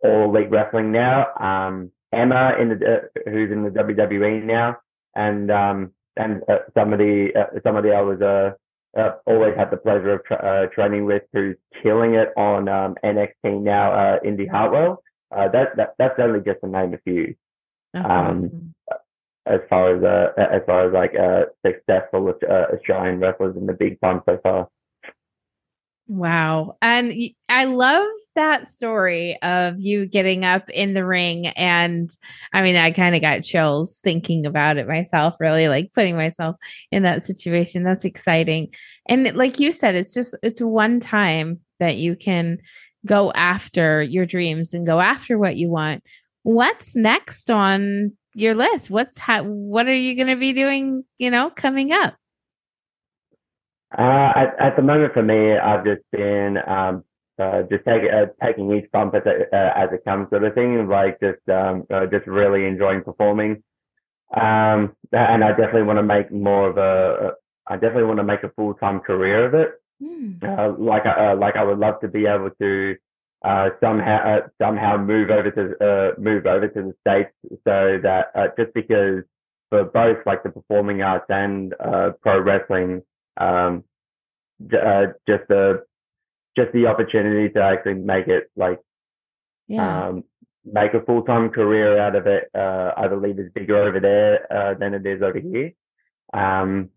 All 0.05 0.25
Elite 0.25 0.51
Wrestling 0.51 0.93
now. 0.93 1.35
Um, 1.41 1.91
Emma, 2.12 2.55
in 2.61 2.68
the 2.70 2.75
uh, 2.75 3.31
who's 3.31 3.51
in 3.51 3.62
the 3.62 3.70
WWE 3.70 4.44
now, 4.44 4.77
and 5.14 5.51
um, 5.51 5.92
and 6.16 6.42
uh, 6.48 6.59
somebody 6.75 7.35
uh, 7.35 7.59
somebody 7.62 7.90
I 7.90 8.01
was 8.01 8.20
uh, 8.20 8.53
uh, 8.98 9.12
always 9.27 9.57
had 9.57 9.70
the 9.70 9.77
pleasure 9.77 10.14
of 10.14 10.25
tra- 10.25 10.37
uh, 10.37 10.75
training 10.75 11.07
with, 11.07 11.22
who's 11.33 11.57
killing 11.83 12.14
it 12.14 12.29
on 12.37 12.68
um, 12.68 12.96
NXT 13.05 13.62
now, 13.62 13.92
uh, 13.92 14.18
Indi 14.25 14.46
Hartwell. 14.46 15.03
Uh, 15.35 15.48
that, 15.48 15.77
that 15.77 15.94
that's 15.98 16.18
only 16.18 16.40
just 16.40 16.61
to 16.62 16.68
name 16.68 16.92
a 16.92 16.98
few. 16.98 17.35
That's 17.94 18.14
um, 18.14 18.27
awesome 18.27 18.75
as 19.46 19.61
far 19.68 19.96
as 19.96 20.03
uh, 20.03 20.40
as 20.40 20.62
far 20.66 20.87
as 20.87 20.92
like 20.92 21.14
uh, 21.18 21.46
successful 21.66 22.33
uh, 22.48 22.75
Australian 22.75 23.18
wrestlers 23.20 23.57
in 23.57 23.66
the 23.66 23.72
big 23.72 24.01
time 24.01 24.22
so 24.27 24.38
far. 24.42 24.68
Wow. 26.14 26.77
And 26.83 27.14
I 27.48 27.64
love 27.64 28.07
that 28.35 28.68
story 28.68 29.40
of 29.40 29.77
you 29.79 30.07
getting 30.07 30.44
up 30.44 30.68
in 30.68 30.92
the 30.92 31.07
ring. 31.07 31.46
And 31.46 32.14
I 32.53 32.61
mean, 32.61 32.77
I 32.77 32.90
kind 32.90 33.14
of 33.14 33.22
got 33.22 33.44
chills 33.44 33.98
thinking 34.05 34.44
about 34.44 34.77
it 34.77 34.87
myself, 34.87 35.35
really 35.40 35.68
like 35.68 35.94
putting 35.94 36.14
myself 36.14 36.57
in 36.90 37.03
that 37.05 37.25
situation. 37.25 37.83
That's 37.83 38.05
exciting. 38.05 38.75
And 39.07 39.35
like 39.35 39.59
you 39.59 39.72
said, 39.72 39.94
it's 39.94 40.12
just, 40.12 40.37
it's 40.42 40.61
one 40.61 41.01
time 41.01 41.61
that 41.81 41.96
you 41.96 42.14
can 42.14 42.59
go 43.07 43.33
after 43.33 44.03
your 44.03 44.27
dreams 44.27 44.75
and 44.75 44.87
go 44.87 45.01
after 45.01 45.38
what 45.38 45.57
you 45.57 45.70
want. 45.70 46.05
What's 46.42 46.94
next 46.94 47.51
on 47.51 48.12
your 48.35 48.55
list? 48.55 48.90
What's 48.90 49.16
how, 49.16 49.44
what 49.44 49.87
are 49.87 49.96
you 49.96 50.14
going 50.14 50.29
to 50.29 50.37
be 50.37 50.53
doing? 50.53 51.05
You 51.16 51.31
know, 51.31 51.48
coming 51.48 51.90
up. 51.90 52.16
Uh, 53.99 54.33
at, 54.37 54.57
at 54.59 54.77
the 54.77 54.83
moment, 54.83 55.13
for 55.13 55.23
me, 55.23 55.57
I've 55.57 55.85
just 55.85 56.03
been 56.13 56.59
um, 56.67 57.05
uh, 57.39 57.63
just 57.71 57.85
take, 57.85 58.03
uh, 58.13 58.27
taking 58.45 58.73
each 58.73 58.91
bump 58.93 59.15
as 59.15 59.23
it, 59.27 59.49
uh, 59.53 59.73
as 59.77 59.89
it 59.93 60.05
comes, 60.05 60.31
sort 60.31 60.45
of 60.45 60.55
thing. 60.55 60.89
Like 60.89 61.21
just 61.21 61.47
um, 61.49 61.85
uh, 61.93 62.07
just 62.07 62.27
really 62.27 62.67
enjoying 62.67 63.03
performing, 63.03 63.63
um, 64.35 64.95
and 65.13 65.45
I 65.45 65.51
definitely 65.51 65.83
want 65.83 65.99
to 65.99 66.03
make 66.03 66.31
more 66.33 66.69
of 66.71 66.79
a. 66.79 67.33
I 67.67 67.75
definitely 67.75 68.05
want 68.05 68.19
to 68.19 68.25
make 68.25 68.43
a 68.43 68.51
full 68.51 68.75
time 68.75 69.01
career 69.01 69.47
of 69.47 69.55
it. 69.55 69.75
Mm. 70.03 70.79
like 70.81 71.07
I 71.07 71.33
like 71.35 71.57
I 71.57 71.63
would 71.63 71.79
love 71.79 72.01
to 72.01 72.09
be 72.09 72.27
able 72.27 72.51
to 72.61 72.97
uh, 73.45 73.71
somehow 73.81 74.39
uh, 74.39 74.49
somehow 74.61 74.97
move 74.97 75.31
over 75.31 75.51
to 75.51 75.85
uh, 75.85 76.21
move 76.21 76.47
over 76.47 76.69
to 76.69 76.83
the 76.83 76.95
states 77.01 77.33
so 77.65 77.99
that 78.03 78.27
uh, 78.35 78.49
just 78.59 78.73
because 78.75 79.25
for 79.69 79.85
both 79.85 80.19
like 80.27 80.43
the 80.43 80.51
performing 80.51 81.03
arts 81.03 81.27
and 81.29 81.75
uh, 81.81 82.11
pro 82.21 82.41
wrestling 82.41 83.03
um, 83.37 83.85
uh, 84.73 85.07
just 85.27 85.45
the 85.49 85.85
just 86.57 86.73
the 86.73 86.87
opportunity 86.87 87.53
to 87.53 87.62
actually 87.62 87.95
make 87.95 88.29
it 88.29 88.51
like 88.57 88.79
yeah. 89.68 90.09
um, 90.09 90.25
make 90.64 90.95
a 90.95 91.01
full 91.03 91.23
time 91.23 91.49
career 91.49 91.99
out 91.99 92.14
of 92.14 92.27
it 92.27 92.51
I 92.55 93.09
believe 93.09 93.38
is 93.38 93.51
bigger 93.55 93.79
over 93.79 94.01
there 94.01 94.77
than 94.79 94.95
it 94.95 95.07
is 95.07 95.23
over 95.23 95.38
here 95.38 95.73
um, 96.33 96.90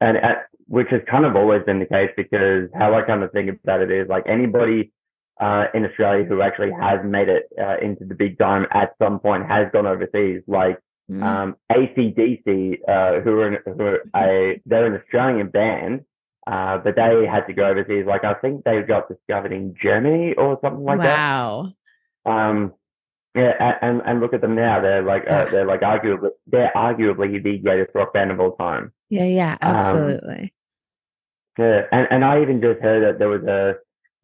and 0.00 0.16
at, 0.16 0.46
which 0.66 0.88
has 0.90 1.00
kind 1.10 1.24
of 1.24 1.36
always 1.36 1.62
been 1.64 1.78
the 1.78 1.86
case 1.86 2.10
because 2.16 2.68
how 2.74 2.94
I 2.94 3.02
kind 3.02 3.22
of 3.22 3.32
think 3.32 3.50
about 3.62 3.82
it 3.82 3.90
is 3.90 4.08
like 4.08 4.24
anybody 4.26 4.92
uh, 5.40 5.64
in 5.74 5.84
Australia 5.84 6.24
who 6.24 6.42
actually 6.42 6.70
has 6.80 7.00
made 7.04 7.28
it 7.28 7.48
uh, 7.60 7.76
into 7.82 8.04
the 8.04 8.14
big 8.14 8.38
time 8.38 8.66
at 8.72 8.92
some 9.02 9.18
point 9.18 9.46
has 9.46 9.66
gone 9.72 9.86
overseas, 9.86 10.42
like 10.46 10.78
mm. 11.10 11.22
um, 11.22 11.56
ACDC, 11.70 12.78
uh, 12.88 13.20
who 13.20 13.40
are, 13.40 13.62
who 13.66 13.82
are 13.82 14.02
a 14.16 14.60
they're 14.66 14.86
an 14.86 15.00
Australian 15.00 15.48
band, 15.48 16.04
uh, 16.46 16.78
but 16.78 16.96
they 16.96 17.26
had 17.26 17.46
to 17.46 17.52
go 17.52 17.66
overseas. 17.66 18.06
Like 18.06 18.24
I 18.24 18.34
think 18.34 18.64
they 18.64 18.80
got 18.82 19.08
discovered 19.08 19.52
in 19.52 19.74
Germany 19.80 20.34
or 20.34 20.58
something 20.62 20.84
like 20.84 20.98
wow. 20.98 21.74
that. 22.24 22.30
Wow. 22.30 22.50
Um, 22.50 22.74
yeah, 23.34 23.78
and 23.80 24.02
and 24.04 24.20
look 24.20 24.34
at 24.34 24.40
them 24.40 24.56
now. 24.56 24.80
They're 24.80 25.02
like 25.02 25.22
uh, 25.28 25.44
they're 25.50 25.66
like 25.66 25.82
arguably 25.82 26.30
they're 26.48 26.72
arguably 26.74 27.42
the 27.42 27.58
greatest 27.58 27.94
rock 27.94 28.12
band 28.12 28.32
of 28.32 28.40
all 28.40 28.56
time. 28.56 28.92
Yeah, 29.08 29.24
yeah, 29.24 29.56
um, 29.62 29.76
absolutely. 29.76 30.52
Um, 31.58 31.64
yeah, 31.64 31.80
and 31.92 32.08
and 32.10 32.24
I 32.24 32.42
even 32.42 32.60
just 32.60 32.80
heard 32.80 33.04
that 33.04 33.20
there 33.20 33.28
was 33.28 33.42
a 33.44 33.74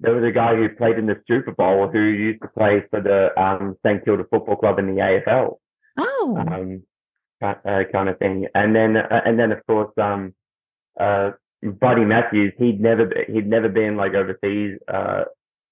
there 0.01 0.15
was 0.15 0.25
a 0.25 0.33
guy 0.33 0.57
who 0.57 0.69
played 0.71 0.99
in 0.99 1.07
the 1.07 1.23
Super 1.29 1.53
Bowl 1.53 1.89
who 1.89 2.01
used 2.01 2.43
to 2.43 2.49
play 2.49 2.83
for 2.91 3.01
the 3.01 3.31
um, 3.41 3.77
St 3.87 4.05
Kilda 4.05 4.25
Football 4.29 4.57
Club 4.57 4.79
in 4.81 4.87
the 4.87 5.01
AFL. 5.01 5.59
Oh, 5.97 6.37
um, 6.39 6.83
uh, 7.43 7.83
kind 7.93 8.09
of 8.09 8.19
thing. 8.19 8.47
And 8.55 8.75
then, 8.75 8.97
uh, 8.97 9.21
and 9.25 9.39
then 9.39 9.53
of 9.53 9.67
course, 9.67 9.93
um, 10.01 10.35
uh, 10.99 11.33
Buddy 11.63 12.05
Matthews, 12.05 12.53
he'd 12.59 12.81
never, 12.81 13.11
he'd 13.29 13.47
never 13.47 13.69
been 13.69 13.97
like 13.97 14.15
overseas, 14.15 14.79
uh, 14.93 15.25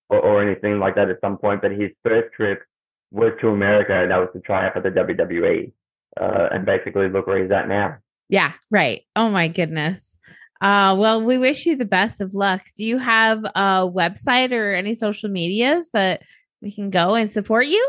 or, 0.09 0.21
or 0.21 0.43
anything 0.43 0.79
like 0.79 0.95
that 0.97 1.11
at 1.11 1.21
some 1.21 1.39
point, 1.39 1.63
but 1.63 1.71
his 1.73 1.91
first 2.03 2.33
trip 2.35 2.63
was 3.11 3.33
to 3.41 3.49
America 3.49 3.95
and 3.95 4.11
that 4.11 4.19
was 4.19 4.29
to 4.35 4.41
try 4.41 4.67
out 4.67 4.75
for 4.75 4.81
the 4.81 4.91
WWE. 4.91 5.73
Uh, 6.21 6.49
and 6.53 6.65
basically 6.65 7.09
look 7.09 7.27
where 7.27 7.43
he's 7.43 7.51
at 7.51 7.69
now. 7.69 7.99
Yeah, 8.29 8.53
right. 8.71 9.03
Oh 9.17 9.31
my 9.31 9.49
goodness. 9.49 10.19
Uh, 10.61 10.97
well, 10.99 11.23
we 11.23 11.39
wish 11.39 11.67
you 11.67 11.77
the 11.77 11.85
best 11.85 12.21
of 12.21 12.35
luck. 12.35 12.63
Do 12.77 12.85
you 12.85 12.99
have 12.99 13.45
a 13.45 13.89
website 13.89 14.53
or 14.53 14.75
any 14.75 14.95
social 14.95 15.29
medias 15.29 15.91
that 15.93 16.23
we 16.63 16.73
can 16.73 16.91
go 16.91 17.15
and 17.15 17.33
support 17.33 17.67
you? 17.67 17.87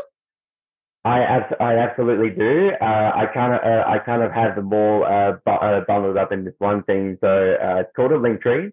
I 1.06 1.44
I 1.60 1.78
absolutely 1.78 2.30
do. 2.30 2.72
Uh, 2.80 3.12
I 3.14 3.26
kind 3.32 3.54
of 3.54 3.60
uh, 3.62 3.84
I 3.88 3.98
kind 3.98 4.22
of 4.22 4.32
have 4.32 4.56
them 4.56 4.72
all 4.72 5.04
uh, 5.04 5.32
bu- 5.44 5.50
uh, 5.50 5.84
bundled 5.86 6.16
up 6.16 6.32
in 6.32 6.44
this 6.44 6.54
one 6.58 6.82
thing. 6.82 7.16
So 7.20 7.28
uh, 7.62 7.80
it's 7.80 7.90
called 7.94 8.12
a 8.12 8.18
Linktree. 8.18 8.72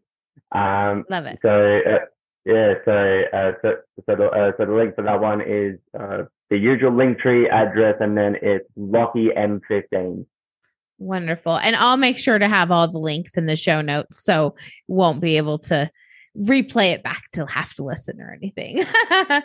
Um, 0.52 1.06
Love 1.10 1.26
it. 1.28 1.38
So 1.43 1.82
uh, 1.86 2.06
yeah, 2.46 2.74
so 2.86 3.24
uh, 3.32 3.52
so 3.62 3.76
so 4.08 4.15
the, 4.15 4.26
uh, 4.30 4.52
so 4.58 4.65
the 4.65 4.74
link 4.74 4.96
for 4.96 5.04
that 5.04 5.22
one 5.22 5.41
is 5.41 5.78
uh, 6.00 6.24
the 6.50 6.58
usual 6.58 6.91
Linktree 6.91 7.52
address, 7.52 7.98
and 8.00 8.17
then 8.17 8.36
it's 8.41 8.67
Lockie 8.76 9.30
M15. 9.30 10.26
Wonderful. 10.98 11.58
And 11.58 11.76
I'll 11.76 11.98
make 11.98 12.17
sure 12.17 12.39
to 12.39 12.48
have 12.48 12.72
all 12.72 12.88
the 12.91 12.98
links 12.98 13.38
in 13.38 13.46
the 13.46 13.56
show 13.56 13.82
notes 13.82 14.24
so 14.24 14.56
won't 14.88 15.22
be 15.22 15.38
able 15.38 15.60
to 15.60 15.91
replay 16.38 16.93
it 16.93 17.04
back 17.04 17.30
to 17.34 17.46
have 17.46 17.74
to 17.76 17.84
listen 17.84 18.19
or 18.22 18.34
anything. 18.34 18.84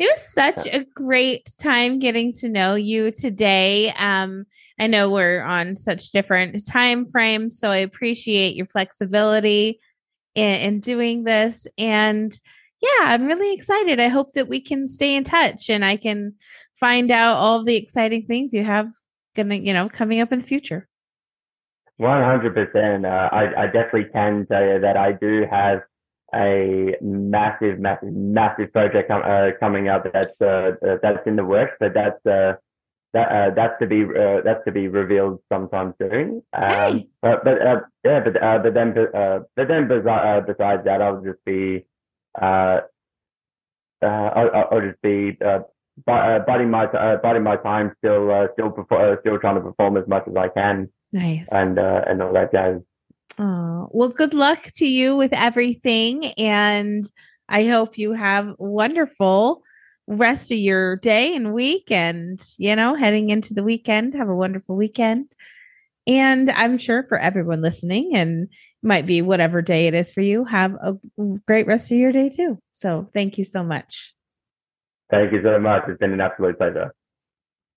it 0.00 0.10
was 0.10 0.32
such 0.32 0.66
a 0.66 0.86
great 0.94 1.54
time 1.60 1.98
getting 1.98 2.32
to 2.32 2.48
know 2.48 2.74
you 2.74 3.10
today. 3.10 3.92
Um, 3.98 4.46
I 4.78 4.86
know 4.86 5.10
we're 5.10 5.42
on 5.42 5.76
such 5.76 6.10
different 6.10 6.66
time 6.66 7.06
frames, 7.06 7.58
so 7.58 7.70
I 7.70 7.76
appreciate 7.76 8.56
your 8.56 8.64
flexibility 8.64 9.78
in, 10.34 10.54
in 10.54 10.80
doing 10.80 11.24
this. 11.24 11.66
And 11.76 12.32
yeah, 12.80 13.08
I'm 13.08 13.26
really 13.26 13.52
excited. 13.52 14.00
I 14.00 14.08
hope 14.08 14.32
that 14.32 14.48
we 14.48 14.62
can 14.62 14.88
stay 14.88 15.14
in 15.14 15.22
touch 15.22 15.68
and 15.68 15.84
I 15.84 15.98
can 15.98 16.34
find 16.76 17.10
out 17.10 17.36
all 17.36 17.62
the 17.62 17.76
exciting 17.76 18.24
things 18.24 18.54
you 18.54 18.64
have 18.64 18.90
gonna, 19.36 19.56
you 19.56 19.74
know, 19.74 19.90
coming 19.90 20.22
up 20.22 20.32
in 20.32 20.38
the 20.38 20.46
future. 20.46 20.88
One 21.98 22.22
hundred 22.22 22.54
percent. 22.54 23.04
Uh, 23.04 23.28
I 23.30 23.64
I 23.64 23.66
definitely 23.66 24.06
can 24.14 24.46
tell 24.46 24.64
you 24.64 24.80
that 24.80 24.96
I 24.96 25.12
do 25.12 25.44
have 25.50 25.82
a 26.34 26.94
massive, 27.00 27.78
massive, 27.78 28.12
massive 28.12 28.72
project 28.72 29.08
com- 29.08 29.22
uh, 29.24 29.50
coming 29.58 29.88
up 29.88 30.04
that's 30.12 30.34
uh, 30.40 30.72
uh, 30.86 30.96
that's 31.02 31.26
in 31.26 31.36
the 31.36 31.44
works, 31.44 31.72
but 31.80 31.92
that's 31.94 32.24
uh, 32.26 32.54
that 33.12 33.28
uh, 33.32 33.50
that's 33.54 33.74
to 33.80 33.86
be 33.86 34.04
uh, 34.04 34.40
that's 34.44 34.64
to 34.64 34.72
be 34.72 34.88
revealed 34.88 35.40
sometime 35.52 35.94
soon. 36.00 36.42
Um, 36.52 36.62
Hey. 36.62 37.08
but 37.22 37.44
but 37.44 37.60
uh, 37.66 37.80
yeah, 38.04 38.20
but 38.20 38.42
uh, 38.42 38.58
but 38.58 38.74
then 38.74 38.96
uh, 39.14 39.40
but 39.56 39.68
then 39.68 39.88
besi- 39.88 40.06
uh, 40.24 40.40
besides 40.40 40.84
that, 40.84 41.02
I'll 41.02 41.20
just 41.22 41.44
be 41.44 41.84
uh, 42.40 42.80
uh, 44.02 44.06
I'll, 44.06 44.68
I'll 44.70 44.80
just 44.80 45.02
be 45.02 45.36
biding 46.06 46.70
my 46.70 46.84
uh, 46.86 47.16
biding 47.16 47.42
my 47.42 47.56
time, 47.56 47.92
still 47.98 48.30
uh, 48.30 48.46
still 48.54 48.70
perfor- 48.70 49.16
uh, 49.16 49.20
still 49.20 49.38
trying 49.38 49.56
to 49.56 49.60
perform 49.60 49.96
as 49.96 50.06
much 50.06 50.24
as 50.28 50.36
I 50.36 50.48
can 50.48 50.88
Nice. 51.12 51.52
and 51.52 51.78
uh, 51.78 52.02
and 52.06 52.22
all 52.22 52.32
that 52.32 52.52
jazz. 52.52 52.80
Oh, 53.38 53.88
well, 53.92 54.08
good 54.08 54.34
luck 54.34 54.64
to 54.76 54.86
you 54.86 55.16
with 55.16 55.32
everything. 55.32 56.26
And 56.36 57.04
I 57.48 57.66
hope 57.66 57.96
you 57.96 58.12
have 58.12 58.54
wonderful 58.58 59.62
rest 60.06 60.50
of 60.50 60.58
your 60.58 60.96
day 60.96 61.34
and 61.34 61.52
week. 61.52 61.90
And, 61.90 62.40
you 62.58 62.76
know, 62.76 62.94
heading 62.94 63.30
into 63.30 63.54
the 63.54 63.62
weekend, 63.62 64.14
have 64.14 64.28
a 64.28 64.34
wonderful 64.34 64.76
weekend. 64.76 65.32
And 66.06 66.50
I'm 66.50 66.78
sure 66.78 67.04
for 67.08 67.18
everyone 67.18 67.60
listening, 67.60 68.16
and 68.16 68.48
might 68.82 69.06
be 69.06 69.22
whatever 69.22 69.62
day 69.62 69.86
it 69.86 69.94
is 69.94 70.10
for 70.10 70.22
you, 70.22 70.44
have 70.44 70.74
a 70.74 70.94
great 71.46 71.66
rest 71.66 71.92
of 71.92 71.98
your 71.98 72.10
day 72.10 72.30
too. 72.30 72.58
So 72.72 73.08
thank 73.12 73.38
you 73.38 73.44
so 73.44 73.62
much. 73.62 74.14
Thank 75.10 75.32
you 75.32 75.42
so 75.42 75.58
much. 75.60 75.84
It's 75.88 75.98
been 75.98 76.12
an 76.12 76.20
absolute 76.20 76.56
pleasure. 76.56 76.94